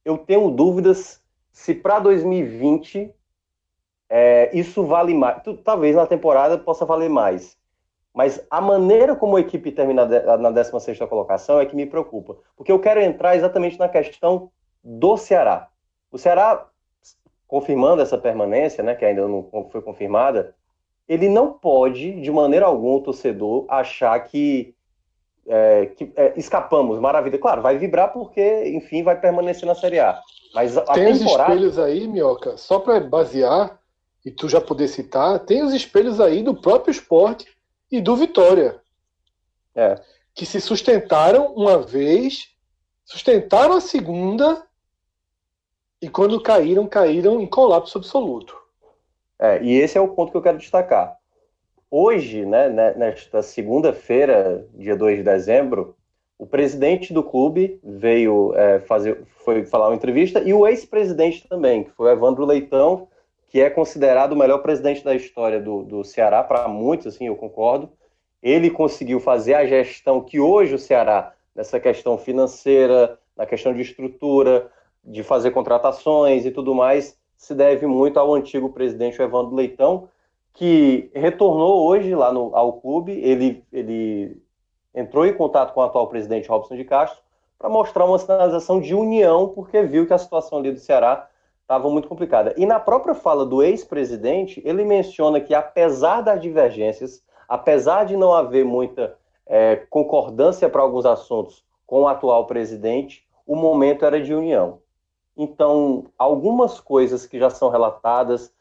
eu 0.06 0.18
tenho 0.18 0.50
dúvidas 0.50 1.22
se 1.52 1.76
para 1.76 2.00
2020 2.00 3.14
é, 4.08 4.50
isso 4.58 4.86
vale 4.86 5.14
mais. 5.14 5.42
Talvez 5.62 5.94
na 5.94 6.08
temporada 6.08 6.58
possa 6.58 6.86
valer 6.86 7.10
mais. 7.10 7.62
Mas 8.14 8.46
a 8.50 8.62
maneira 8.62 9.16
como 9.16 9.38
a 9.38 9.42
equipe 9.42 9.72
termina 9.72 10.06
na 10.38 10.52
16 10.52 11.00
colocação 11.10 11.60
é 11.60 11.66
que 11.66 11.76
me 11.76 11.86
preocupa. 11.86 12.38
Porque 12.56 12.72
eu 12.72 12.80
quero 12.80 13.02
entrar 13.02 13.36
exatamente 13.36 13.80
na 13.80 13.90
questão 13.90 14.52
do 14.84 15.18
Ceará. 15.18 15.70
O 16.12 16.18
Ceará, 16.18 16.68
confirmando 17.48 18.04
essa 18.04 18.18
permanência, 18.18 18.84
né, 18.84 18.94
que 18.94 19.04
ainda 19.04 19.28
não 19.28 19.68
foi 19.72 19.82
confirmada, 19.82 20.54
ele 21.10 21.28
não 21.28 21.54
pode, 21.54 22.22
de 22.22 22.32
maneira 22.32 22.68
alguma, 22.68 22.98
o 22.98 23.02
torcedor 23.02 23.66
achar 23.68 24.18
que, 24.20 24.76
é, 25.48 25.88
que 25.88 26.14
é, 26.16 26.34
escapamos, 26.38 27.00
maravilha. 27.00 27.40
Claro, 27.40 27.64
vai 27.64 27.80
vibrar 27.80 28.14
porque, 28.14 28.70
enfim, 28.70 29.02
vai 29.02 29.20
permanecer 29.20 29.66
na 29.66 29.74
Série 29.74 30.00
A. 30.00 30.22
Mas 30.54 30.78
a 30.78 30.84
tem 30.94 31.18
temporada... 31.18 31.52
os 31.52 31.60
espelhos 31.64 31.80
aí, 31.80 32.08
Minhoca, 32.08 32.58
só 32.58 32.80
para 32.80 33.00
basear, 33.00 33.80
e 34.24 34.30
tu 34.30 34.48
já 34.48 34.62
poder 34.62 34.88
citar, 34.88 35.40
tem 35.40 35.64
os 35.64 35.74
espelhos 35.74 36.22
aí 36.22 36.44
do 36.44 36.56
próprio 36.56 36.92
esporte 36.92 37.53
e 37.94 38.02
do 38.02 38.16
Vitória. 38.16 38.82
É. 39.76 40.02
Que 40.34 40.48
se 40.48 40.60
sustentaram 40.60 41.54
uma 41.54 41.78
vez, 41.78 42.48
sustentaram 43.06 43.76
a 43.76 43.82
segunda, 43.82 44.66
e 46.02 46.10
quando 46.10 46.42
caíram, 46.42 46.88
caíram 46.88 47.40
em 47.40 47.46
colapso 47.46 48.00
absoluto. 48.00 48.58
É, 49.38 49.62
e 49.64 49.74
esse 49.74 49.96
é 49.96 50.02
o 50.02 50.08
ponto 50.08 50.32
que 50.32 50.38
eu 50.38 50.42
quero 50.42 50.58
destacar. 50.58 51.16
Hoje, 51.90 52.44
né, 52.46 52.68
né 52.68 52.96
nesta 52.96 53.44
segunda-feira, 53.44 54.68
dia 54.74 54.96
2 54.96 55.18
de 55.18 55.24
dezembro, 55.24 55.96
o 56.36 56.48
presidente 56.48 57.14
do 57.14 57.24
clube 57.24 57.80
veio 57.84 58.56
é, 58.56 58.80
fazer, 58.80 59.24
foi 59.46 59.66
falar 59.66 59.90
uma 59.90 59.96
entrevista 59.96 60.42
e 60.42 60.52
o 60.52 60.66
ex-presidente 60.66 61.48
também, 61.48 61.84
que 61.84 61.92
foi 61.92 62.12
Evandro 62.12 62.44
Leitão, 62.44 63.08
que 63.54 63.62
é 63.62 63.70
considerado 63.70 64.32
o 64.32 64.36
melhor 64.36 64.64
presidente 64.64 65.04
da 65.04 65.14
história 65.14 65.62
do, 65.62 65.84
do 65.84 66.04
Ceará, 66.04 66.42
para 66.42 66.68
muitos, 66.68 67.06
assim, 67.06 67.28
eu 67.28 67.36
concordo. 67.36 67.88
Ele 68.42 68.72
conseguiu 68.72 69.20
fazer 69.20 69.54
a 69.54 69.64
gestão 69.64 70.22
que 70.22 70.40
hoje 70.40 70.74
o 70.74 70.80
Ceará, 70.80 71.34
nessa 71.54 71.80
questão 71.80 72.18
financeira, 72.18 73.20
na 73.38 73.46
questão 73.46 73.72
de 73.72 73.84
estrutura, 73.84 74.72
de 75.06 75.22
fazer 75.22 75.52
contratações 75.52 76.48
e 76.48 76.52
tudo 76.52 76.74
mais, 76.74 77.16
se 77.38 77.54
deve 77.54 77.86
muito 77.86 78.20
ao 78.20 78.34
antigo 78.34 78.72
presidente 78.72 79.22
Evandro 79.22 79.54
Leitão, 79.54 80.10
que 80.52 81.12
retornou 81.14 81.88
hoje 81.88 82.16
lá 82.16 82.34
no, 82.34 82.56
ao 82.56 82.82
clube. 82.82 83.12
Ele, 83.12 83.64
ele 83.72 84.36
entrou 84.96 85.28
em 85.28 85.34
contato 85.34 85.76
com 85.76 85.80
o 85.80 85.84
atual 85.84 86.08
presidente 86.08 86.50
Robson 86.50 86.76
de 86.76 86.86
Castro 86.86 87.22
para 87.60 87.70
mostrar 87.70 88.06
uma 88.06 88.18
sinalização 88.18 88.82
de 88.82 88.96
união, 88.96 89.50
porque 89.50 89.84
viu 89.84 90.08
que 90.08 90.14
a 90.14 90.18
situação 90.18 90.58
ali 90.58 90.72
do 90.72 90.80
Ceará 90.80 91.30
estava 91.64 91.90
muito 91.90 92.08
complicada. 92.08 92.54
E 92.58 92.66
na 92.66 92.80
própria 92.80 93.16
fala 93.16 93.46
do 93.46 93.64
ex-presidente, 93.64 94.62
ele 94.64 94.86
menciona 94.86 95.42
que, 95.42 95.56
apesar 95.56 96.22
das 96.22 96.40
divergências, 96.40 97.24
apesar 97.48 98.06
de 98.06 98.16
não 98.16 98.34
haver 98.34 98.64
muita 98.64 99.18
é, 99.48 99.78
concordância 99.90 100.70
para 100.70 100.82
alguns 100.82 101.06
assuntos 101.06 101.64
com 101.86 102.04
o 102.04 102.08
atual 102.08 102.46
presidente, 102.46 103.26
o 103.46 103.56
momento 103.56 104.06
era 104.06 104.22
de 104.22 104.34
união. 104.34 104.80
Então, 105.36 106.06
algumas 106.18 106.80
coisas 106.80 107.26
que 107.26 107.40
já 107.40 107.50
são 107.50 107.70
relatadas, 107.70 108.54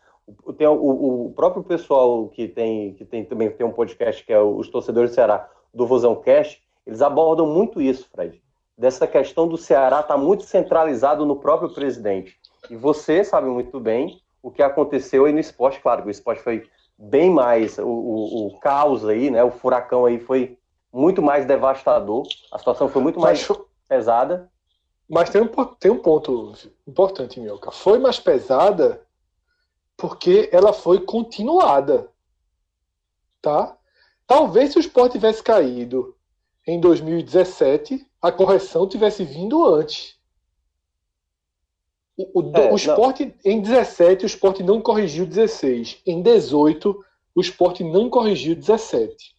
tem 0.57 0.67
o, 0.67 1.27
o, 1.27 1.33
próprio 1.35 1.62
pessoal 1.62 2.29
que 2.29 2.49
tem, 2.49 2.95
que 2.95 3.05
tem 3.05 3.25
também 3.25 3.51
tem 3.51 3.67
um 3.67 3.73
podcast 3.73 4.25
que 4.25 4.33
é 4.33 4.41
os 4.41 4.69
torcedores 4.69 5.11
do 5.11 5.15
Ceará, 5.15 5.49
do 5.75 5.87
Vozão 5.87 6.17
Cast, 6.17 6.62
eles 6.87 7.03
abordam 7.03 7.47
muito 7.47 7.81
isso, 7.81 8.09
Fred. 8.11 8.43
Dessa 8.77 9.07
questão 9.07 9.47
do 9.47 9.57
Ceará 9.57 10.01
estar 10.01 10.15
tá 10.15 10.19
muito 10.19 10.45
centralizado 10.45 11.27
no 11.27 11.37
próprio 11.37 11.73
presidente. 11.73 12.41
E 12.70 12.77
você 12.77 13.25
sabe 13.25 13.48
muito 13.48 13.79
bem 13.81 14.20
o 14.42 14.51
que 14.51 14.62
aconteceu 14.62 15.25
aí 15.25 15.33
no 15.33 15.38
esporte, 15.38 15.81
claro, 15.81 16.07
o 16.07 16.11
esporte 16.11 16.42
foi 16.42 16.68
bem 16.98 17.31
mais, 17.31 17.79
o, 17.79 17.87
o, 17.87 18.46
o 18.48 18.59
caos 18.61 19.07
aí, 19.07 19.31
né, 19.31 19.42
o 19.42 19.51
furacão 19.51 20.05
aí 20.05 20.18
foi 20.18 20.59
muito 20.92 21.22
mais 21.22 21.46
devastador, 21.46 22.27
a 22.53 22.59
situação 22.59 22.88
foi 22.88 23.03
muito 23.03 23.18
mais 23.18 23.48
pesada. 23.88 24.51
Mas 25.09 25.31
tem 25.31 25.42
um, 25.42 25.46
tem 25.79 25.90
um 25.90 25.98
ponto 25.98 26.55
importante, 26.87 27.40
Mioca. 27.40 27.70
Foi 27.70 27.98
mais 27.98 28.18
pesada 28.18 29.03
porque 29.96 30.48
ela 30.53 30.72
foi 30.72 31.01
continuada. 31.01 32.09
Tá? 33.40 33.77
Talvez 34.27 34.72
se 34.72 34.79
o 34.79 34.81
esporte 34.81 35.12
tivesse 35.12 35.42
caído 35.42 36.16
em 36.66 36.81
2017, 36.81 38.07
a 38.20 38.31
correção 38.31 38.88
tivesse 38.88 39.25
vindo 39.25 39.66
antes. 39.66 40.16
O, 42.16 42.40
o, 42.40 42.57
é, 42.57 42.72
o 42.72 42.77
esporte, 42.77 43.35
em 43.44 43.61
17, 43.61 44.25
o 44.25 44.27
esporte 44.27 44.62
não 44.62 44.81
corrigiu 44.81 45.27
16. 45.27 46.03
Em 46.07 46.22
18, 46.22 47.05
o 47.35 47.40
esporte 47.40 47.83
não 47.83 48.11
corrigiu 48.11 48.55
17. 48.55 49.35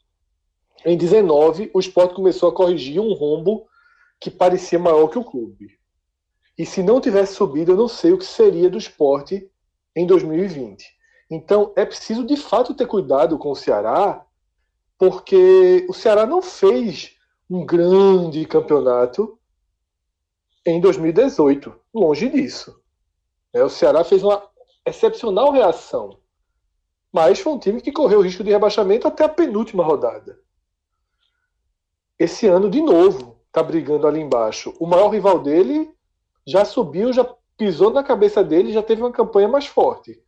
Em 0.85 0.97
19, 0.97 1.71
o 1.73 1.79
esporte 1.79 2.15
começou 2.15 2.49
a 2.49 2.53
corrigir 2.53 2.99
um 2.99 3.13
rombo 3.13 3.67
que 4.19 4.31
parecia 4.31 4.79
maior 4.79 5.07
que 5.07 5.19
o 5.19 5.23
clube. 5.23 5.77
E 6.57 6.65
se 6.65 6.83
não 6.83 6.99
tivesse 6.99 7.35
subido, 7.35 7.71
eu 7.71 7.77
não 7.77 7.87
sei 7.87 8.11
o 8.11 8.17
que 8.17 8.25
seria 8.25 8.69
do 8.69 8.77
esporte 8.77 9.49
em 9.95 10.05
2020. 10.05 10.85
Então, 11.29 11.71
é 11.75 11.85
preciso 11.85 12.25
de 12.25 12.37
fato 12.37 12.73
ter 12.73 12.85
cuidado 12.85 13.37
com 13.37 13.51
o 13.51 13.55
Ceará, 13.55 14.25
porque 14.97 15.85
o 15.89 15.93
Ceará 15.93 16.25
não 16.25 16.41
fez 16.41 17.15
um 17.49 17.65
grande 17.65 18.45
campeonato 18.45 19.37
em 20.65 20.79
2018. 20.79 21.73
Longe 21.93 22.29
disso. 22.29 22.81
É, 23.53 23.63
o 23.63 23.69
Ceará 23.69 24.03
fez 24.03 24.23
uma 24.23 24.43
excepcional 24.85 25.51
reação. 25.51 26.17
Mas 27.11 27.39
foi 27.39 27.53
um 27.53 27.59
time 27.59 27.81
que 27.81 27.91
correu 27.91 28.19
o 28.19 28.21
risco 28.23 28.43
de 28.43 28.51
rebaixamento 28.51 29.07
até 29.07 29.23
a 29.23 29.29
penúltima 29.29 29.83
rodada. 29.83 30.39
Esse 32.17 32.47
ano, 32.47 32.69
de 32.69 32.81
novo, 32.81 33.37
tá 33.51 33.61
brigando 33.61 34.07
ali 34.07 34.19
embaixo. 34.19 34.73
O 34.79 34.87
maior 34.87 35.09
rival 35.09 35.39
dele 35.39 35.93
já 36.45 36.65
subiu, 36.65 37.13
já 37.13 37.23
pisou 37.57 37.91
na 37.91 38.03
cabeça 38.03 38.43
dele, 38.43 38.73
já 38.73 38.81
teve 38.81 39.01
uma 39.01 39.11
campanha 39.11 39.47
mais 39.47 39.67
forte. 39.67 40.19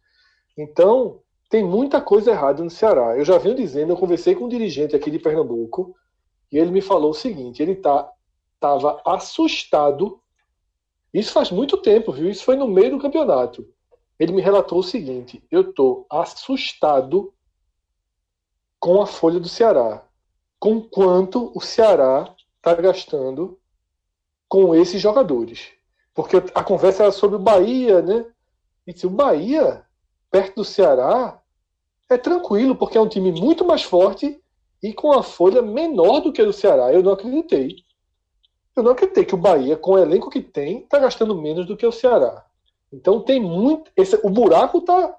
Então, 0.57 1.21
tem 1.49 1.63
muita 1.63 2.01
coisa 2.01 2.31
errada 2.31 2.63
no 2.63 2.69
Ceará. 2.69 3.17
Eu 3.17 3.25
já 3.25 3.37
venho 3.37 3.55
dizendo, 3.55 3.93
eu 3.93 3.97
conversei 3.97 4.35
com 4.35 4.45
um 4.45 4.49
dirigente 4.49 4.95
aqui 4.95 5.09
de 5.09 5.19
Pernambuco, 5.19 5.95
e 6.51 6.57
ele 6.57 6.71
me 6.71 6.81
falou 6.81 7.11
o 7.11 7.15
seguinte, 7.15 7.61
ele 7.61 7.75
tá 7.75 8.11
assustado. 9.05 10.19
Isso 11.15 11.31
faz 11.31 11.49
muito 11.49 11.77
tempo, 11.77 12.11
viu? 12.11 12.29
Isso 12.29 12.43
foi 12.43 12.57
no 12.57 12.67
meio 12.67 12.91
do 12.91 12.99
campeonato. 12.99 13.65
Ele 14.19 14.33
me 14.33 14.41
relatou 14.41 14.79
o 14.79 14.83
seguinte: 14.83 15.41
eu 15.49 15.71
tô 15.71 16.05
assustado 16.09 17.33
com 18.77 19.01
a 19.01 19.07
folha 19.07 19.39
do 19.39 19.47
Ceará. 19.47 20.03
Com 20.59 20.81
quanto 20.81 21.53
o 21.55 21.61
Ceará 21.61 22.35
está 22.57 22.73
gastando 22.73 23.57
com 24.49 24.75
esses 24.75 25.01
jogadores. 25.01 25.69
Porque 26.13 26.35
a 26.53 26.63
conversa 26.63 27.03
era 27.03 27.11
sobre 27.13 27.37
o 27.37 27.41
Bahia, 27.41 28.01
né? 28.01 28.25
E 28.85 28.91
disse, 28.91 29.07
o 29.07 29.09
Bahia, 29.09 29.85
perto 30.29 30.55
do 30.55 30.65
Ceará, 30.65 31.41
é 32.09 32.17
tranquilo, 32.17 32.75
porque 32.75 32.97
é 32.97 33.01
um 33.01 33.07
time 33.07 33.31
muito 33.31 33.63
mais 33.63 33.83
forte 33.83 34.41
e 34.83 34.93
com 34.93 35.13
a 35.13 35.23
folha 35.23 35.61
menor 35.61 36.19
do 36.19 36.33
que 36.33 36.41
a 36.41 36.45
do 36.45 36.51
Ceará. 36.51 36.91
Eu 36.91 37.01
não 37.01 37.13
acreditei. 37.13 37.84
Eu 38.75 38.83
não 38.83 38.91
acreditei 38.91 39.23
que 39.23 39.33
o 39.33 39.37
Bahia, 39.37 39.77
com 39.77 39.91
o 39.91 39.97
elenco 39.97 40.29
que 40.29 40.41
tem, 40.41 40.79
está 40.79 40.99
gastando 40.99 41.35
menos 41.35 41.65
do 41.65 41.77
que 41.77 41.85
o 41.85 41.91
Ceará. 41.91 42.45
Então 42.91 43.21
tem 43.21 43.39
muito. 43.39 43.91
Esse, 43.95 44.19
o 44.23 44.29
buraco 44.29 44.81
tá, 44.81 45.15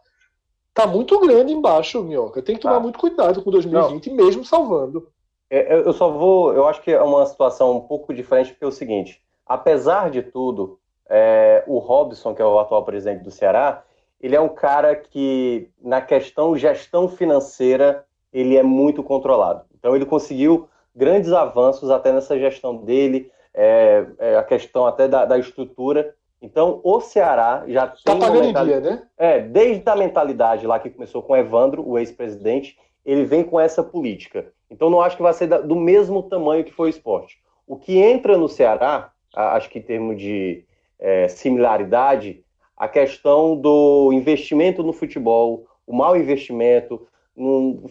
tá 0.74 0.86
muito 0.86 1.18
grande 1.20 1.52
embaixo, 1.52 2.02
Minhoca. 2.02 2.42
Tem 2.42 2.56
que 2.56 2.62
tomar 2.62 2.76
ah. 2.76 2.80
muito 2.80 2.98
cuidado 2.98 3.42
com 3.42 3.50
2020, 3.50 4.10
não. 4.10 4.16
mesmo 4.16 4.44
salvando. 4.44 5.08
É, 5.48 5.74
eu 5.74 5.92
só 5.92 6.10
vou. 6.10 6.52
Eu 6.52 6.66
acho 6.66 6.82
que 6.82 6.90
é 6.90 7.00
uma 7.00 7.24
situação 7.26 7.76
um 7.76 7.80
pouco 7.80 8.12
diferente, 8.12 8.50
porque 8.50 8.64
é 8.64 8.68
o 8.68 8.72
seguinte: 8.72 9.22
apesar 9.46 10.10
de 10.10 10.22
tudo, 10.22 10.78
é, 11.08 11.64
o 11.66 11.78
Robson, 11.78 12.34
que 12.34 12.42
é 12.42 12.44
o 12.44 12.58
atual 12.58 12.84
presidente 12.84 13.22
do 13.22 13.30
Ceará, 13.30 13.84
ele 14.20 14.34
é 14.34 14.40
um 14.40 14.48
cara 14.48 14.96
que, 14.96 15.70
na 15.80 16.00
questão 16.00 16.56
gestão 16.56 17.08
financeira, 17.08 18.04
ele 18.32 18.56
é 18.56 18.62
muito 18.62 19.02
controlado. 19.02 19.64
Então, 19.78 19.94
ele 19.94 20.06
conseguiu 20.06 20.68
grandes 20.94 21.32
avanços 21.32 21.90
até 21.90 22.12
nessa 22.12 22.38
gestão 22.38 22.76
dele, 22.76 23.30
é, 23.56 24.06
é, 24.18 24.36
a 24.36 24.44
questão 24.44 24.86
até 24.86 25.08
da, 25.08 25.24
da, 25.24 25.38
estrutura. 25.38 26.14
Então, 26.42 26.80
o 26.84 27.00
Ceará 27.00 27.64
já 27.66 27.86
tá 27.86 27.96
tem. 28.04 28.18
pagando 28.20 28.44
mental... 28.44 28.66
dia, 28.66 28.80
né? 28.80 29.02
É, 29.16 29.40
desde 29.40 29.88
a 29.88 29.96
mentalidade 29.96 30.66
lá 30.66 30.78
que 30.78 30.90
começou 30.90 31.22
com 31.22 31.34
Evandro, 31.34 31.82
o 31.88 31.98
ex-presidente, 31.98 32.78
ele 33.04 33.24
vem 33.24 33.42
com 33.42 33.58
essa 33.58 33.82
política. 33.82 34.52
Então, 34.70 34.90
não 34.90 35.00
acho 35.00 35.16
que 35.16 35.22
vai 35.22 35.32
ser 35.32 35.46
do 35.46 35.74
mesmo 35.74 36.22
tamanho 36.22 36.64
que 36.64 36.72
foi 36.72 36.88
o 36.88 36.90
esporte. 36.90 37.38
O 37.66 37.76
que 37.76 37.98
entra 37.98 38.36
no 38.36 38.48
Ceará, 38.48 39.10
acho 39.34 39.70
que 39.70 39.78
em 39.78 39.82
termos 39.82 40.18
de 40.20 40.64
é, 40.98 41.26
similaridade, 41.28 42.44
a 42.76 42.86
questão 42.86 43.56
do 43.56 44.12
investimento 44.12 44.82
no 44.82 44.92
futebol, 44.92 45.66
o 45.86 45.96
mau 45.96 46.16
investimento, 46.16 47.06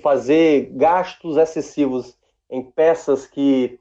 fazer 0.01 0.69
gastos 0.73 1.37
excessivos 1.37 2.17
em 2.49 2.61
peças 2.61 3.25
que 3.25 3.79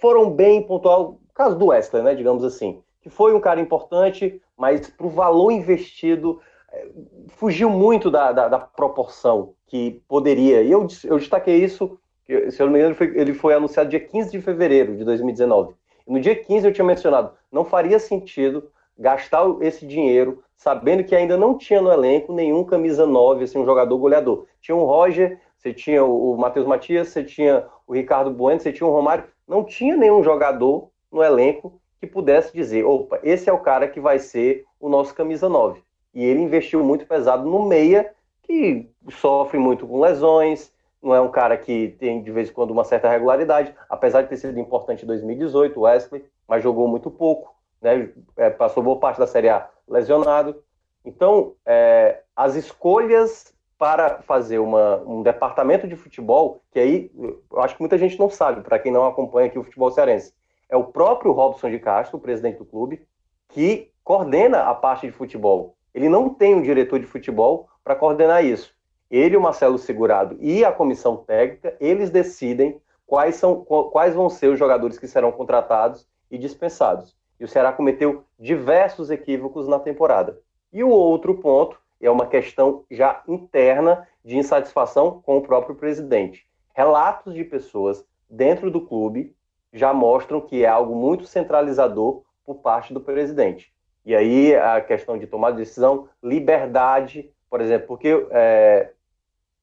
foram 0.00 0.30
bem 0.30 0.62
pontual, 0.62 1.18
caso 1.34 1.56
do 1.56 1.66
Wesley, 1.66 2.02
né, 2.02 2.14
digamos 2.14 2.44
assim, 2.44 2.82
que 3.00 3.10
foi 3.10 3.34
um 3.34 3.40
cara 3.40 3.60
importante, 3.60 4.40
mas 4.56 4.88
para 4.88 5.06
o 5.06 5.10
valor 5.10 5.50
investido 5.50 6.40
é, 6.72 6.88
fugiu 7.28 7.68
muito 7.68 8.10
da, 8.10 8.32
da, 8.32 8.48
da, 8.48 8.58
proporção 8.58 9.54
que 9.66 10.02
poderia. 10.08 10.62
E 10.62 10.70
eu, 10.70 10.86
eu 11.04 11.18
destaquei 11.18 11.62
isso, 11.62 11.98
se 12.26 12.62
eu 12.62 12.66
não 12.66 12.72
me 12.72 12.78
engano, 12.78 12.90
ele 12.90 12.94
foi, 12.94 13.20
ele 13.20 13.34
foi 13.34 13.54
anunciado 13.54 13.90
dia 13.90 14.00
15 14.00 14.30
de 14.30 14.40
fevereiro 14.40 14.96
de 14.96 15.04
2019. 15.04 15.74
E 16.06 16.12
no 16.12 16.20
dia 16.20 16.36
15 16.36 16.66
eu 16.66 16.72
tinha 16.72 16.84
mencionado, 16.84 17.32
não 17.50 17.64
faria 17.64 17.98
sentido 17.98 18.70
gastar 18.98 19.44
esse 19.60 19.86
dinheiro 19.86 20.42
sabendo 20.56 21.02
que 21.02 21.14
ainda 21.14 21.36
não 21.36 21.58
tinha 21.58 21.82
no 21.82 21.90
elenco 21.90 22.32
nenhum 22.32 22.64
camisa 22.64 23.04
9, 23.04 23.44
assim, 23.44 23.58
um 23.58 23.64
jogador 23.64 23.98
goleador. 23.98 24.46
Tinha 24.60 24.76
o 24.76 24.84
Roger, 24.84 25.40
você 25.56 25.72
tinha 25.72 26.04
o 26.04 26.36
Matheus 26.36 26.66
Matias, 26.66 27.08
você 27.08 27.24
tinha 27.24 27.66
o 27.92 27.94
Ricardo 27.94 28.30
Bueno, 28.30 28.58
você 28.58 28.72
tinha 28.72 28.86
o 28.86 28.92
Romário. 28.92 29.24
Não 29.46 29.62
tinha 29.62 29.96
nenhum 29.96 30.22
jogador 30.22 30.88
no 31.10 31.22
elenco 31.22 31.80
que 32.00 32.06
pudesse 32.06 32.52
dizer, 32.52 32.84
opa, 32.84 33.20
esse 33.22 33.48
é 33.48 33.52
o 33.52 33.58
cara 33.58 33.86
que 33.86 34.00
vai 34.00 34.18
ser 34.18 34.64
o 34.80 34.88
nosso 34.88 35.14
camisa 35.14 35.48
9. 35.48 35.82
E 36.14 36.24
ele 36.24 36.40
investiu 36.40 36.82
muito 36.82 37.06
pesado 37.06 37.48
no 37.48 37.66
meia, 37.66 38.10
que 38.42 38.90
sofre 39.10 39.58
muito 39.58 39.86
com 39.86 40.00
lesões, 40.00 40.72
não 41.02 41.14
é 41.14 41.20
um 41.20 41.30
cara 41.30 41.56
que 41.56 41.94
tem 41.98 42.22
de 42.22 42.30
vez 42.30 42.48
em 42.48 42.52
quando 42.52 42.70
uma 42.70 42.84
certa 42.84 43.08
regularidade, 43.08 43.74
apesar 43.88 44.22
de 44.22 44.28
ter 44.28 44.36
sido 44.36 44.58
importante 44.58 45.04
em 45.04 45.06
2018, 45.06 45.78
o 45.78 45.82
Wesley, 45.82 46.24
mas 46.48 46.62
jogou 46.62 46.88
muito 46.88 47.10
pouco 47.10 47.52
né, 47.82 48.08
é, 48.36 48.48
passou 48.48 48.82
boa 48.82 48.98
parte 48.98 49.18
da 49.18 49.26
Série 49.26 49.48
A 49.48 49.68
lesionado. 49.88 50.62
Então, 51.04 51.54
é, 51.66 52.22
as 52.34 52.54
escolhas 52.54 53.51
para 53.82 54.22
fazer 54.22 54.60
uma, 54.60 55.02
um 55.04 55.24
departamento 55.24 55.88
de 55.88 55.96
futebol, 55.96 56.62
que 56.70 56.78
aí 56.78 57.10
eu 57.16 57.60
acho 57.60 57.74
que 57.74 57.82
muita 57.82 57.98
gente 57.98 58.16
não 58.16 58.30
sabe, 58.30 58.60
para 58.60 58.78
quem 58.78 58.92
não 58.92 59.04
acompanha 59.04 59.48
aqui 59.48 59.58
o 59.58 59.64
futebol 59.64 59.90
cearense, 59.90 60.32
é 60.68 60.76
o 60.76 60.84
próprio 60.84 61.32
Robson 61.32 61.68
de 61.68 61.80
Castro, 61.80 62.16
o 62.16 62.20
presidente 62.20 62.58
do 62.58 62.64
clube, 62.64 63.04
que 63.48 63.90
coordena 64.04 64.66
a 64.70 64.72
parte 64.72 65.08
de 65.08 65.12
futebol. 65.12 65.74
Ele 65.92 66.08
não 66.08 66.28
tem 66.28 66.54
um 66.54 66.62
diretor 66.62 67.00
de 67.00 67.06
futebol 67.06 67.68
para 67.82 67.96
coordenar 67.96 68.44
isso. 68.44 68.72
Ele, 69.10 69.36
o 69.36 69.40
Marcelo 69.40 69.76
Segurado 69.78 70.36
e 70.38 70.64
a 70.64 70.70
comissão 70.70 71.16
técnica, 71.16 71.76
eles 71.80 72.08
decidem 72.08 72.80
quais, 73.04 73.34
são, 73.34 73.64
quais 73.64 74.14
vão 74.14 74.30
ser 74.30 74.46
os 74.46 74.60
jogadores 74.60 74.96
que 74.96 75.08
serão 75.08 75.32
contratados 75.32 76.06
e 76.30 76.38
dispensados. 76.38 77.16
E 77.40 77.44
o 77.44 77.48
Ceará 77.48 77.72
cometeu 77.72 78.22
diversos 78.38 79.10
equívocos 79.10 79.66
na 79.66 79.80
temporada. 79.80 80.38
E 80.72 80.84
o 80.84 80.88
outro 80.88 81.34
ponto 81.34 81.81
é 82.06 82.10
uma 82.10 82.26
questão 82.26 82.84
já 82.90 83.22
interna 83.28 84.06
de 84.24 84.36
insatisfação 84.36 85.22
com 85.24 85.38
o 85.38 85.42
próprio 85.42 85.74
presidente. 85.74 86.46
Relatos 86.74 87.34
de 87.34 87.44
pessoas 87.44 88.04
dentro 88.28 88.70
do 88.70 88.80
clube 88.80 89.34
já 89.72 89.92
mostram 89.92 90.40
que 90.40 90.64
é 90.64 90.68
algo 90.68 90.94
muito 90.94 91.26
centralizador 91.26 92.22
por 92.44 92.56
parte 92.56 92.92
do 92.92 93.00
presidente. 93.00 93.72
E 94.04 94.14
aí 94.14 94.54
a 94.54 94.80
questão 94.80 95.16
de 95.16 95.26
tomar 95.26 95.52
decisão, 95.52 96.08
liberdade, 96.22 97.30
por 97.48 97.60
exemplo, 97.60 97.86
porque 97.86 98.26
é, 98.30 98.90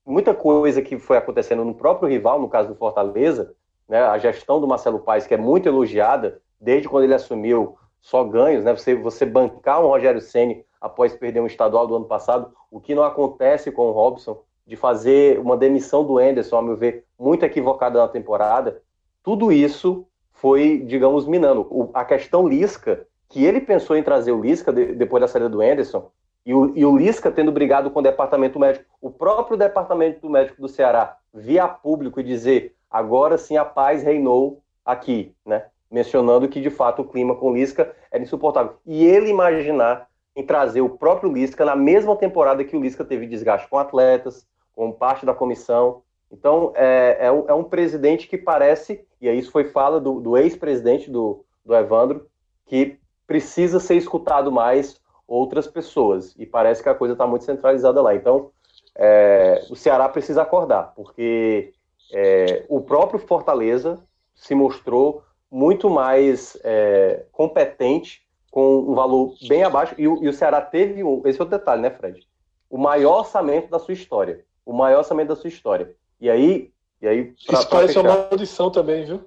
muita 0.06 0.34
coisa 0.34 0.82
que 0.82 0.98
foi 0.98 1.18
acontecendo 1.18 1.66
no 1.66 1.76
próprio 1.76 2.10
rival, 2.10 2.40
no 2.40 2.50
caso 2.50 2.70
do 2.70 2.76
Fortaleza, 2.76 3.54
né, 3.88 4.02
a 4.02 4.18
gestão 4.18 4.62
do 4.62 4.68
Marcelo 4.68 5.00
Paes, 5.00 5.28
que 5.28 5.34
é 5.34 5.38
muito 5.38 5.68
elogiada, 5.68 6.42
desde 6.60 6.88
quando 6.88 7.04
ele 7.04 7.14
assumiu 7.14 7.78
só 8.02 8.24
ganhos, 8.24 8.64
né? 8.64 8.74
Você, 8.74 8.96
você 8.96 9.26
bancar 9.26 9.84
um 9.84 9.88
Rogério 9.88 10.22
Ceni 10.22 10.66
após 10.80 11.14
perder 11.14 11.42
um 11.42 11.48
estadual 11.48 11.88
do 11.88 11.96
ano 11.96 12.06
passado, 12.06 12.54
o 12.72 12.80
que 12.80 12.96
não 12.96 13.04
acontece 13.04 13.72
com 13.72 13.88
o 13.88 13.92
Robson, 13.92 14.42
de 14.66 14.76
fazer 14.76 15.40
uma 15.40 15.58
demissão 15.58 16.04
do 16.04 16.22
Enderson, 16.22 16.58
a 16.58 16.62
meu 16.62 16.78
ver, 16.78 17.06
muito 17.18 17.44
equivocada 17.44 18.00
na 18.00 18.08
temporada, 18.08 18.82
tudo 19.24 19.52
isso 19.52 20.06
foi, 20.32 20.80
digamos, 20.86 21.26
minando. 21.26 21.62
O, 21.70 21.90
a 21.94 22.06
questão 22.06 22.48
Lisca, 22.48 23.06
que 23.28 23.44
ele 23.44 23.62
pensou 23.62 23.96
em 23.96 24.04
trazer 24.04 24.32
o 24.32 24.42
Lisca 24.42 24.72
de, 24.72 24.94
depois 24.94 25.22
da 25.22 25.28
saída 25.28 25.50
do 25.50 25.62
Enderson, 25.62 26.12
e 26.46 26.54
o, 26.54 26.76
e 26.76 26.86
o 26.86 26.98
Lisca 26.98 27.32
tendo 27.32 27.52
brigado 27.52 27.92
com 27.92 28.00
o 28.00 28.04
departamento 28.04 28.60
médico, 28.60 28.86
o 29.02 29.10
próprio 29.10 29.58
departamento 29.58 30.30
médico 30.30 30.62
do 30.62 30.68
Ceará 30.68 31.18
via 31.34 31.68
público 31.68 32.20
e 32.20 32.24
dizer 32.24 32.76
agora 32.90 33.38
sim 33.38 33.58
a 33.58 33.66
paz 33.66 34.02
reinou 34.02 34.64
aqui, 34.84 35.36
né? 35.46 35.66
mencionando 35.92 36.48
que 36.48 36.62
de 36.62 36.70
fato 36.70 37.02
o 37.02 37.08
clima 37.08 37.36
com 37.36 37.54
Lisca 37.54 37.94
era 38.12 38.24
insuportável. 38.24 38.78
E 38.86 39.06
ele 39.06 39.30
imaginar 39.30 40.08
em 40.36 40.46
trazer 40.46 40.82
o 40.82 40.90
próprio 40.90 41.32
Lisca 41.32 41.66
na 41.66 41.76
mesma 41.76 42.16
temporada 42.16 42.64
que 42.64 42.76
o 42.76 42.82
Lisca 42.82 43.04
teve 43.04 43.28
desgaste 43.28 43.68
com 43.68 43.78
atletas, 43.78 44.48
com 44.74 44.92
parte 44.92 45.26
da 45.26 45.34
comissão. 45.34 46.02
Então 46.32 46.72
é, 46.76 47.18
é, 47.22 47.32
um, 47.32 47.46
é 47.48 47.54
um, 47.54 47.64
presidente 47.64 48.28
que 48.28 48.38
parece, 48.38 49.06
e 49.20 49.30
isso 49.30 49.52
foi 49.52 49.66
fala 49.66 50.00
do, 50.00 50.20
do 50.20 50.38
ex-presidente 50.38 51.10
do, 51.10 51.44
do 51.66 51.76
Evandro, 51.76 52.28
que 52.66 52.98
precisa 53.26 53.80
ser 53.80 53.96
escutado 53.96 54.52
mais 54.52 55.00
outras 55.28 55.68
pessoas. 55.68 56.36
E 56.38 56.46
parece 56.46 56.82
que 56.82 56.90
a 56.90 56.96
coisa 56.96 57.14
está 57.14 57.28
muito 57.28 57.46
centralizada 57.46 58.02
lá. 58.02 58.16
Então 58.16 58.52
é, 58.96 59.66
o 59.70 59.76
Ceará 59.76 60.08
precisa 60.10 60.42
acordar, 60.42 60.94
porque 60.96 61.74
é, 62.14 62.66
o 62.68 62.82
próprio 62.82 63.20
Fortaleza 63.20 64.04
se 64.34 64.56
mostrou 64.56 65.24
muito 65.52 65.90
mais 65.90 66.58
é, 66.64 67.26
competente, 67.32 68.22
com 68.52 68.80
um 68.80 68.96
valor 68.96 69.36
bem 69.48 69.64
abaixo. 69.64 69.96
E 69.98 70.08
o, 70.08 70.24
e 70.24 70.28
o 70.28 70.34
Ceará 70.34 70.62
teve, 70.62 71.04
um, 71.04 71.22
esse 71.26 71.40
é 71.40 71.44
o 71.44 71.48
detalhe, 71.48 71.82
né, 71.82 71.90
Fred? 71.90 72.28
O 72.70 72.78
maior 72.78 73.20
orçamento 73.20 73.70
da 73.70 73.80
sua 73.80 73.94
história. 73.94 74.44
O 74.66 74.74
maior 74.74 75.00
orçamento 75.00 75.30
da 75.30 75.36
sua 75.36 75.48
história. 75.48 75.96
E 76.20 76.30
aí. 76.30 76.72
E 77.02 77.08
aí 77.08 77.24
pra, 77.24 77.34
Isso 77.34 77.68
pra 77.68 77.78
parece 77.78 77.94
fechar... 77.94 78.10
uma 78.10 78.28
maldição 78.30 78.70
também, 78.70 79.06
viu? 79.06 79.22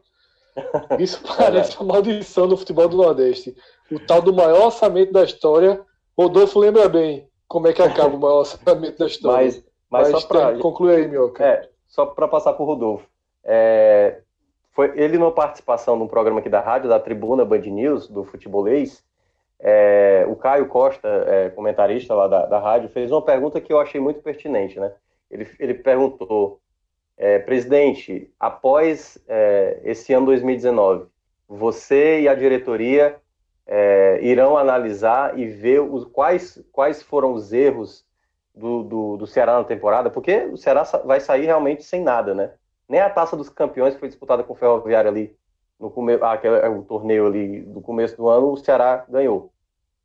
Isso 0.98 1.20
parece 1.36 1.76
uma 1.78 1.94
maldição 1.94 2.46
no 2.46 2.56
futebol 2.56 2.88
do 2.88 2.96
Nordeste. 2.96 3.56
O 3.90 3.98
tal 3.98 4.20
do 4.20 4.32
maior 4.32 4.66
orçamento 4.66 5.12
da 5.12 5.24
história. 5.24 5.80
Rodolfo 6.16 6.58
lembra 6.58 6.88
bem 6.88 7.26
como 7.48 7.68
é 7.68 7.72
que 7.72 7.82
acaba 7.82 8.14
o 8.14 8.20
maior 8.20 8.40
orçamento 8.40 8.98
da 8.98 9.06
história. 9.06 9.44
Mas, 9.46 9.64
mas, 9.90 10.10
mas 10.10 10.22
só 10.22 10.28
para 10.28 10.58
concluir 10.58 10.96
aí, 10.96 11.08
Mioca. 11.08 11.44
É, 11.44 11.68
só 11.88 12.06
para 12.06 12.28
passar 12.28 12.52
por 12.52 12.64
Rodolfo. 12.64 13.06
É, 13.44 14.20
foi 14.72 14.92
ele 14.98 15.18
numa 15.18 15.32
participação 15.32 15.96
num 15.96 16.08
programa 16.08 16.40
aqui 16.40 16.48
da 16.48 16.60
rádio, 16.60 16.88
da 16.88 16.98
Tribuna 16.98 17.44
Band 17.44 17.60
News, 17.60 18.08
do 18.08 18.24
Futebolês, 18.24 19.04
é, 19.64 20.26
o 20.28 20.34
Caio 20.34 20.66
Costa, 20.66 21.08
é, 21.08 21.50
comentarista 21.50 22.12
lá 22.14 22.26
da, 22.26 22.46
da 22.46 22.58
rádio, 22.58 22.88
fez 22.88 23.12
uma 23.12 23.22
pergunta 23.22 23.60
que 23.60 23.72
eu 23.72 23.78
achei 23.78 24.00
muito 24.00 24.20
pertinente, 24.20 24.80
né? 24.80 24.92
Ele, 25.30 25.48
ele 25.58 25.74
perguntou, 25.74 26.60
é, 27.16 27.38
presidente, 27.38 28.28
após 28.40 29.16
é, 29.28 29.80
esse 29.84 30.12
ano 30.12 30.26
2019, 30.26 31.06
você 31.48 32.22
e 32.22 32.28
a 32.28 32.34
diretoria 32.34 33.16
é, 33.64 34.18
irão 34.22 34.58
analisar 34.58 35.38
e 35.38 35.46
ver 35.46 35.80
os, 35.80 36.04
quais, 36.06 36.60
quais 36.72 37.00
foram 37.00 37.32
os 37.32 37.52
erros 37.52 38.04
do, 38.52 38.82
do, 38.82 39.16
do, 39.16 39.26
Ceará 39.28 39.58
na 39.58 39.64
temporada, 39.64 40.10
porque 40.10 40.46
o 40.46 40.56
Ceará 40.56 40.82
vai 41.04 41.20
sair 41.20 41.46
realmente 41.46 41.84
sem 41.84 42.02
nada, 42.02 42.34
né? 42.34 42.52
Nem 42.88 43.00
a 43.00 43.08
taça 43.08 43.36
dos 43.36 43.48
campeões 43.48 43.94
foi 43.94 44.08
disputada 44.08 44.42
com 44.42 44.54
o 44.54 44.56
Ferroviário 44.56 45.08
ali 45.08 45.36
no 45.78 45.90
começo, 45.90 46.24
ah, 46.24 46.32
aquele, 46.32 46.56
o 46.68 46.82
torneio 46.82 47.26
ali 47.26 47.60
do 47.62 47.80
começo 47.80 48.16
do 48.16 48.28
ano, 48.28 48.52
o 48.52 48.56
Ceará 48.56 49.04
ganhou. 49.08 49.51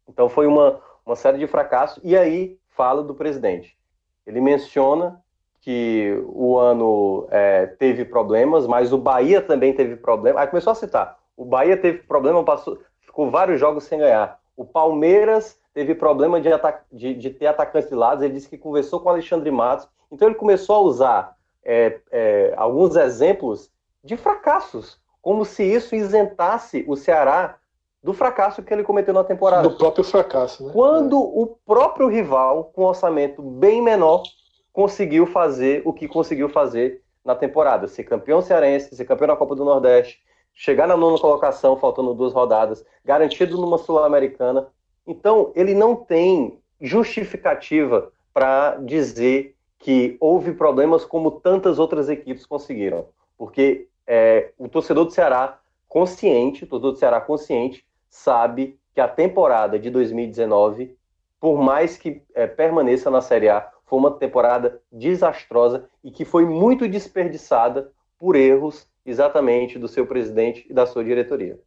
Então 0.08 0.30
foi 0.30 0.48
uma, 0.48 0.80
uma 1.06 1.16
série 1.16 1.38
de 1.38 1.48
fracassos, 1.48 2.00
e 2.04 2.16
aí 2.18 2.58
fala 2.70 3.04
do 3.04 3.14
presidente. 3.14 3.78
Ele 4.26 4.42
menciona 4.42 5.22
que 5.62 6.24
o 6.28 6.58
ano 6.58 7.28
é, 7.30 7.66
teve 7.66 8.06
problemas, 8.06 8.68
mas 8.68 8.94
o 8.94 8.98
Bahia 8.98 9.42
também 9.42 9.74
teve 9.74 9.96
problema. 9.96 10.40
Aí 10.40 10.48
começou 10.48 10.72
a 10.72 10.76
citar. 10.76 11.18
O 11.36 11.44
Bahia 11.44 11.76
teve 11.76 12.00
problema, 12.00 12.44
passou, 12.44 12.80
ficou 13.02 13.30
vários 13.30 13.60
jogos 13.60 13.84
sem 13.84 14.00
ganhar. 14.00 14.40
O 14.56 14.66
Palmeiras 14.66 15.60
teve 15.74 15.94
problema 15.94 16.40
de, 16.40 16.50
de, 16.92 17.14
de 17.14 17.30
ter 17.30 17.48
atacantes 17.48 17.90
de 17.90 17.96
lados. 17.96 18.24
Ele 18.24 18.34
disse 18.34 18.50
que 18.50 18.58
conversou 18.58 19.00
com 19.00 19.10
o 19.10 19.12
Alexandre 19.12 19.52
Matos. 19.52 19.88
Então 20.12 20.28
ele 20.28 20.36
começou 20.36 20.78
a 20.78 20.82
usar 20.82 21.38
é, 21.64 22.00
é, 22.12 22.54
alguns 22.56 22.96
exemplos 22.96 23.70
de 24.04 24.16
fracassos, 24.16 25.00
como 25.22 25.44
se 25.44 25.64
isso 25.64 25.96
isentasse 25.96 26.86
o 26.88 26.96
Ceará 26.96 27.58
do 28.04 28.14
fracasso 28.14 28.64
que 28.64 28.74
ele 28.74 28.84
cometeu 28.84 29.14
na 29.14 29.24
temporada. 29.24 29.68
Do 29.68 29.76
próprio 29.78 30.04
fracasso, 30.04 30.66
né? 30.66 30.74
Quando 30.74 31.16
é. 31.16 31.20
o 31.20 31.58
próprio 31.66 32.08
rival, 32.08 32.66
com 32.74 32.84
um 32.84 32.88
orçamento 32.88 33.42
bem 33.42 33.82
menor, 33.82 34.24
conseguiu 34.72 35.26
fazer 35.26 35.82
o 35.86 35.92
que 35.92 36.08
conseguiu 36.08 36.50
fazer 36.50 37.02
na 37.26 37.36
temporada, 37.36 37.88
ser 37.88 38.04
campeão 38.04 38.42
cearense, 38.42 38.96
ser 38.96 39.06
campeão 39.06 39.28
da 39.28 39.36
Copa 39.36 39.56
do 39.56 39.66
Nordeste, 39.66 40.22
chegar 40.54 40.88
na 40.88 40.96
nona 40.96 41.20
colocação, 41.20 41.78
faltando 41.78 42.14
duas 42.14 42.34
rodadas, 42.34 42.86
garantido 43.04 43.58
numa 43.58 43.78
Sul-Americana. 43.78 44.68
Então, 45.06 45.52
ele 45.56 45.74
não 45.74 45.96
tem 45.96 46.60
justificativa 46.80 48.12
para 48.34 48.76
dizer 48.78 49.56
que 49.80 50.18
houve 50.20 50.54
problemas 50.54 51.06
como 51.06 51.32
tantas 51.32 51.80
outras 51.80 52.10
equipes 52.10 52.46
conseguiram. 52.46 53.08
Porque 53.38 53.88
é, 54.06 54.52
o 54.58 54.68
torcedor 54.68 55.06
do 55.06 55.12
Ceará 55.12 55.60
consciente, 55.88 56.64
o 56.64 56.68
torcedor 56.68 56.92
do 56.94 57.00
Ceará 57.00 57.22
consciente, 57.22 57.86
sabe 58.18 58.80
que 58.94 59.00
a 59.00 59.08
temporada 59.08 59.78
de 59.78 59.90
2019, 59.90 60.98
por 61.40 61.62
mais 61.62 61.98
que 61.98 62.24
é, 62.34 62.48
permaneça 62.48 63.12
na 63.12 63.22
Série 63.22 63.48
A, 63.48 63.72
foi 63.86 64.00
uma 64.00 64.12
temporada 64.12 64.82
desastrosa 64.92 65.88
e 66.04 66.12
que 66.12 66.26
foi 66.26 66.46
muito 66.46 66.88
desperdiçada 66.88 67.92
por 68.18 68.36
erros 68.36 68.88
exatamente 69.06 69.78
do 69.78 69.88
seu 69.88 70.06
presidente 70.06 70.66
e 70.70 70.74
da 70.74 70.86
sua 70.86 71.04
diretoria. 71.04 71.60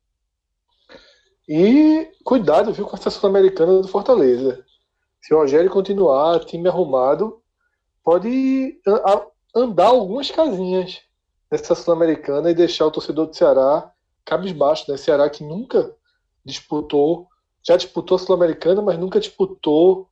E 1.49 2.11
cuidado, 2.25 2.73
viu, 2.73 2.85
com 2.85 2.97
a 2.97 3.11
Sul-Americana 3.11 3.81
do 3.81 3.89
Fortaleza. 3.89 4.65
Se 5.23 5.33
o 5.33 5.39
Rogério 5.39 5.71
continuar, 5.71 6.41
time 6.41 6.69
arrumado, 6.69 7.41
pode 8.05 8.79
andar 9.55 9.87
algumas 9.87 10.31
casinhas 10.31 11.01
nessa 11.51 11.75
Sul-Americana 11.75 12.51
e 12.51 12.55
deixar 12.55 12.87
o 12.87 12.91
torcedor 12.91 13.27
do 13.27 13.37
Ceará 13.37 13.91
cabisbaixo, 14.25 14.91
né? 14.91 14.97
Ceará 14.97 15.29
que 15.31 15.43
nunca 15.43 15.95
disputou, 16.45 17.29
já 17.63 17.77
disputou 17.77 18.17
a 18.17 18.19
Sul-Americana, 18.19 18.81
mas 18.83 18.99
nunca 18.99 19.21
disputou 19.21 20.09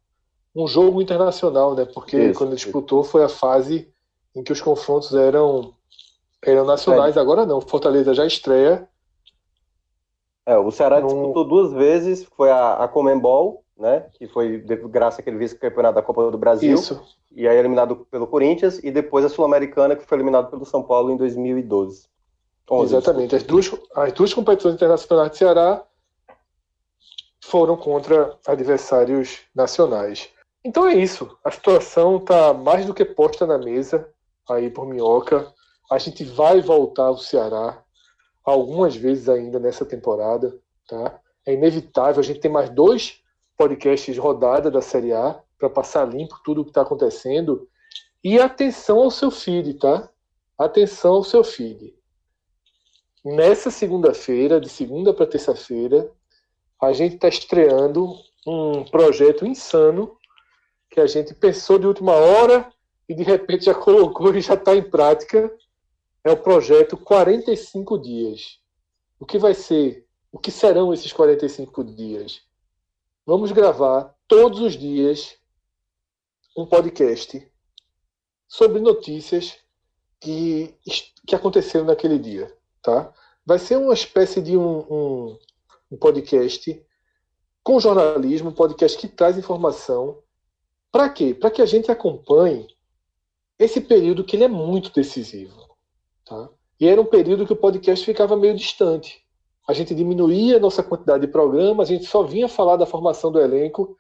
um 0.55 0.67
jogo 0.67 1.01
internacional, 1.01 1.75
né? 1.75 1.85
Porque 1.85 2.19
isso, 2.19 2.39
quando 2.39 2.55
disputou 2.55 3.05
foi 3.05 3.25
a 3.25 3.29
fase 3.29 3.89
em 4.35 4.43
que 4.43 4.53
os 4.53 4.61
confrontos 4.61 5.15
eram 5.15 5.75
eram 6.45 6.65
nacionais. 6.65 7.17
É. 7.17 7.21
Agora 7.21 7.45
não, 7.45 7.61
Fortaleza 7.61 8.15
já 8.15 8.27
estreia. 8.27 8.89
É, 10.47 10.57
o 10.57 10.71
Ceará 10.71 11.01
disputou 11.01 11.45
duas 11.45 11.73
vezes, 11.73 12.25
foi 12.37 12.51
a, 12.51 12.75
a 12.75 12.89
Comembol, 12.89 13.63
né? 13.77 14.07
Que 14.15 14.27
foi 14.27 14.59
graças 14.59 15.21
àquele 15.21 15.37
vice-campeonato 15.37 15.97
da 15.97 16.03
Copa 16.03 16.31
do 16.31 16.39
Brasil. 16.39 16.75
Isso. 16.75 17.01
E 17.31 17.47
aí 17.47 17.57
eliminado 17.57 18.07
pelo 18.11 18.27
Corinthians 18.27 18.81
e 18.83 18.91
depois 18.91 19.25
a 19.25 19.29
Sul-Americana 19.29 19.95
que 19.95 20.07
foi 20.07 20.17
eliminado 20.17 20.51
pelo 20.51 20.65
São 20.65 20.83
Paulo 20.83 21.11
em 21.11 21.17
2012. 21.17 22.09
11, 22.71 22.95
Exatamente. 22.95 23.37
As 23.37 23.43
duas, 23.43 23.71
as 23.95 24.13
duas 24.13 24.35
competições 24.35 24.75
internacionais 24.75 25.31
do 25.31 25.37
Ceará 25.37 25.85
foram 27.51 27.77
contra 27.77 28.37
adversários 28.47 29.41
nacionais. 29.55 30.29
Então 30.65 30.87
é 30.87 30.95
isso. 30.95 31.37
A 31.43 31.51
situação 31.51 32.17
está 32.19 32.53
mais 32.53 32.85
do 32.85 32.93
que 32.93 33.05
posta 33.05 33.47
na 33.47 33.57
mesa 33.57 34.09
aí 34.49 34.71
por 34.71 34.87
Minhoca. 34.87 35.53
A 35.91 35.99
gente 35.99 36.25
vai 36.25 36.61
voltar 36.61 37.05
ao 37.05 37.19
Ceará 37.19 37.83
algumas 38.45 38.95
vezes 38.95 39.29
ainda 39.29 39.59
nessa 39.59 39.85
temporada, 39.85 40.59
tá? 40.87 41.19
É 41.47 41.55
inevitável. 41.55 42.21
A 42.21 42.25
gente 42.25 42.41
tem 42.41 42.51
mais 42.51 42.69
dois 42.69 43.23
podcasts 43.57 44.17
rodada 44.19 44.71
da 44.71 44.83
Série 44.83 45.13
A 45.13 45.41
para 45.59 45.71
passar 45.71 46.07
limpo 46.07 46.41
tudo 46.45 46.61
o 46.61 46.65
que 46.65 46.71
está 46.71 46.83
acontecendo. 46.83 47.69
E 48.23 48.39
atenção 48.39 48.99
ao 48.99 49.11
seu 49.11 49.31
feed, 49.31 49.75
tá? 49.75 50.09
Atenção 50.59 51.15
ao 51.15 51.25
seu 51.25 51.43
feed. 51.43 51.95
Nessa 53.25 53.71
segunda-feira, 53.71 54.61
de 54.61 54.69
segunda 54.69 55.15
para 55.15 55.27
terça-feira, 55.27 56.11
a 56.81 56.93
gente 56.93 57.17
está 57.17 57.29
estreando 57.29 58.15
um 58.47 58.85
projeto 58.85 59.47
insano 59.47 60.17
que 60.91 61.01
a 61.01 61.07
gente 61.07 61.35
pensou 61.35 61.79
de 61.79 61.87
última 61.87 62.13
hora 62.13 62.73
e 63.09 63.15
de 63.15 63.23
repente 63.23 63.67
já 63.67 63.75
colocou 63.77 64.35
e 64.35 64.41
já 64.41 64.55
está 64.55 64.75
em 64.75 64.83
prática, 64.83 65.53
é 66.25 66.31
o 66.31 66.37
projeto 66.37 66.97
45 66.97 67.99
dias. 67.99 68.59
O 69.19 69.27
que 69.27 69.39
vai 69.39 69.55
ser? 69.55 70.07
O 70.31 70.39
que 70.39 70.51
serão 70.51 70.93
esses 70.93 71.13
45 71.13 71.85
dias? 71.85 72.43
Vamos 73.27 73.53
gravar 73.53 74.15
todos 74.27 74.61
os 74.61 74.77
dias 74.77 75.37
um 76.57 76.67
podcast 76.67 77.47
sobre 78.47 78.81
notícias 78.81 79.57
que, 80.21 80.75
que 81.27 81.35
aconteceram 81.35 81.87
naquele 81.87 82.19
dia, 82.19 82.53
tá? 82.83 83.13
Vai 83.45 83.59
ser 83.59 83.77
uma 83.77 83.95
espécie 83.95 84.41
de 84.41 84.57
um, 84.57 84.79
um, 84.91 85.39
um 85.91 85.97
podcast 85.97 86.85
com 87.63 87.81
jornalismo, 87.81 88.51
um 88.51 88.55
podcast 88.55 88.97
que 88.97 89.09
traz 89.09 89.37
informação 89.37 90.23
para 90.91 91.09
quê? 91.09 91.35
Para 91.35 91.51
que 91.51 91.61
a 91.61 91.67
gente 91.67 91.91
acompanhe 91.91 92.67
esse 93.59 93.81
período 93.81 94.25
que 94.25 94.37
ele 94.37 94.45
é 94.45 94.49
muito 94.49 94.93
decisivo. 94.93 95.69
Tá? 96.25 96.49
E 96.81 96.87
era 96.87 97.01
um 97.01 97.05
período 97.05 97.47
que 97.47 97.53
o 97.53 97.57
podcast 97.57 98.05
ficava 98.05 98.37
meio 98.37 98.55
distante. 98.55 99.23
A 99.69 99.73
gente 99.73 99.95
diminuía 99.95 100.57
a 100.57 100.61
nossa 100.61 100.83
quantidade 100.83 101.27
de 101.27 101.33
programas, 101.33 101.89
a 101.89 101.93
gente 101.93 102.07
só 102.07 102.23
vinha 102.23 102.49
falar 102.49 102.77
da 102.77 102.87
formação 102.87 103.31
do 103.31 103.41
elenco 103.41 103.99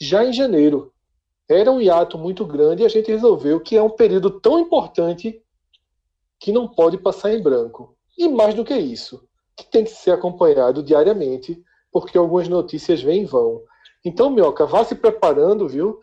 já 0.00 0.24
em 0.24 0.32
janeiro. 0.32 0.92
Era 1.48 1.70
um 1.70 1.80
hiato 1.80 2.16
muito 2.16 2.46
grande 2.46 2.82
e 2.82 2.86
a 2.86 2.88
gente 2.88 3.10
resolveu 3.10 3.60
que 3.60 3.76
é 3.76 3.82
um 3.82 3.90
período 3.90 4.40
tão 4.40 4.58
importante 4.58 5.42
que 6.38 6.52
não 6.52 6.66
pode 6.66 6.96
passar 6.96 7.34
em 7.34 7.42
branco. 7.42 7.96
E 8.16 8.28
mais 8.28 8.54
do 8.54 8.64
que 8.64 8.74
isso, 8.74 9.28
que 9.64 9.70
tem 9.70 9.84
que 9.84 9.90
ser 9.90 10.10
acompanhado 10.10 10.82
diariamente, 10.82 11.62
porque 11.92 12.18
algumas 12.18 12.48
notícias 12.48 13.02
vêm 13.02 13.22
e 13.22 13.26
vão. 13.26 13.62
Então, 14.04 14.30
Mioca, 14.30 14.66
vá 14.66 14.84
se 14.84 14.94
preparando, 14.94 15.68
viu? 15.68 16.00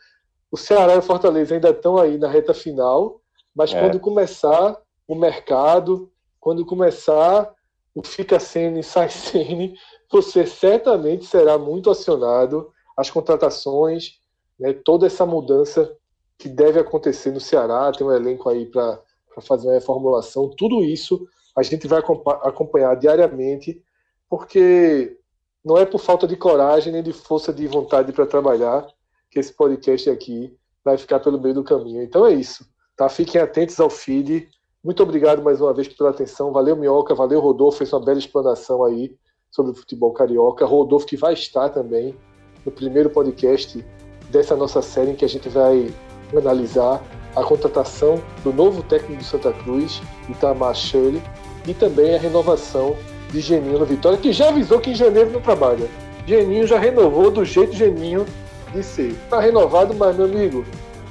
o 0.51 0.57
Ceará 0.57 0.95
e 0.95 0.99
o 0.99 1.01
Fortaleza 1.01 1.55
ainda 1.55 1.69
estão 1.69 1.97
aí 1.97 2.17
na 2.17 2.27
reta 2.27 2.53
final, 2.53 3.21
mas 3.55 3.73
é. 3.73 3.79
quando 3.79 3.99
começar 3.99 4.77
o 5.07 5.15
mercado, 5.15 6.11
quando 6.39 6.65
começar 6.65 7.53
o 7.93 8.03
fica 8.03 8.39
sendo 8.39 8.79
e 8.79 8.83
sai 8.83 9.09
sendo, 9.09 9.73
você 10.11 10.45
certamente 10.45 11.25
será 11.25 11.57
muito 11.57 11.89
acionado 11.89 12.71
as 12.95 13.09
contratações, 13.09 14.19
né, 14.59 14.73
toda 14.73 15.05
essa 15.05 15.25
mudança 15.25 15.95
que 16.37 16.47
deve 16.47 16.79
acontecer 16.79 17.31
no 17.31 17.39
Ceará, 17.39 17.91
tem 17.91 18.05
um 18.05 18.13
elenco 18.13 18.49
aí 18.49 18.65
para 18.65 19.01
fazer 19.41 19.67
uma 19.67 19.73
reformulação, 19.73 20.49
tudo 20.55 20.83
isso 20.83 21.27
a 21.57 21.63
gente 21.63 21.87
vai 21.87 21.99
acompanhar 22.43 22.95
diariamente, 22.95 23.81
porque 24.29 25.17
não 25.65 25.75
é 25.75 25.85
por 25.85 25.99
falta 25.99 26.27
de 26.27 26.35
coragem 26.35 26.93
nem 26.93 27.01
de 27.01 27.11
força 27.11 27.51
de 27.51 27.67
vontade 27.67 28.13
para 28.13 28.27
trabalhar, 28.27 28.87
que 29.31 29.39
esse 29.39 29.51
podcast 29.51 30.07
aqui 30.07 30.55
vai 30.85 30.97
ficar 30.97 31.19
pelo 31.19 31.41
meio 31.41 31.55
do 31.55 31.63
caminho. 31.63 32.03
Então 32.03 32.25
é 32.27 32.33
isso. 32.33 32.63
Tá? 32.95 33.09
Fiquem 33.09 33.41
atentos 33.41 33.79
ao 33.79 33.89
feed. 33.89 34.47
Muito 34.83 35.01
obrigado 35.01 35.41
mais 35.41 35.59
uma 35.59 35.73
vez 35.73 35.87
pela 35.87 36.11
atenção. 36.11 36.53
Valeu, 36.53 36.77
Minhoca. 36.77 37.15
Valeu, 37.15 37.39
Rodolfo. 37.39 37.79
Fez 37.79 37.91
uma 37.91 38.05
bela 38.05 38.19
explanação 38.19 38.85
aí 38.85 39.17
sobre 39.49 39.71
o 39.71 39.75
futebol 39.75 40.13
carioca. 40.13 40.65
Rodolfo, 40.65 41.07
que 41.07 41.17
vai 41.17 41.33
estar 41.33 41.69
também 41.69 42.15
no 42.63 42.71
primeiro 42.71 43.09
podcast 43.09 43.83
dessa 44.29 44.55
nossa 44.55 44.81
série 44.81 45.11
em 45.11 45.15
que 45.15 45.25
a 45.25 45.29
gente 45.29 45.49
vai 45.49 45.93
analisar 46.35 47.03
a 47.35 47.43
contratação 47.43 48.21
do 48.43 48.51
novo 48.51 48.81
técnico 48.83 49.21
do 49.21 49.23
Santa 49.23 49.53
Cruz, 49.53 50.01
Itamar 50.27 50.73
Shirley, 50.73 51.21
e 51.68 51.74
também 51.74 52.15
a 52.15 52.20
renovação 52.20 52.95
de 53.30 53.41
Geninho 53.41 53.80
no 53.80 53.86
Vitória, 53.86 54.18
que 54.18 54.32
já 54.32 54.49
avisou 54.49 54.80
que 54.80 54.91
em 54.91 54.95
janeiro 54.95 55.32
não 55.32 55.41
trabalha. 55.41 55.88
Geninho 56.26 56.65
já 56.65 56.80
renovou 56.80 57.30
do 57.30 57.43
jeito 57.43 57.76
Geninho 57.76 58.26
de 58.74 58.82
ser. 58.84 59.15
Tá 59.30 59.39
renovado, 59.39 59.93
mas, 59.93 60.15
meu 60.15 60.26
amigo, 60.26 60.65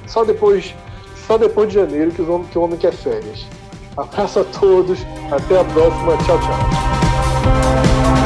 só 0.07 0.23
depois, 0.23 0.73
só 1.27 1.37
depois 1.37 1.69
de 1.69 1.75
janeiro 1.75 2.11
que 2.11 2.21
o 2.21 2.31
homem, 2.31 2.47
que 2.47 2.57
o 2.57 2.61
homem 2.61 2.77
quer 2.77 2.93
férias. 2.93 3.45
Abraço 3.95 4.39
a 4.39 4.43
todos, 4.43 4.99
até 5.31 5.59
a 5.59 5.63
próxima, 5.63 6.17
tchau, 6.25 6.39
tchau. 6.39 8.16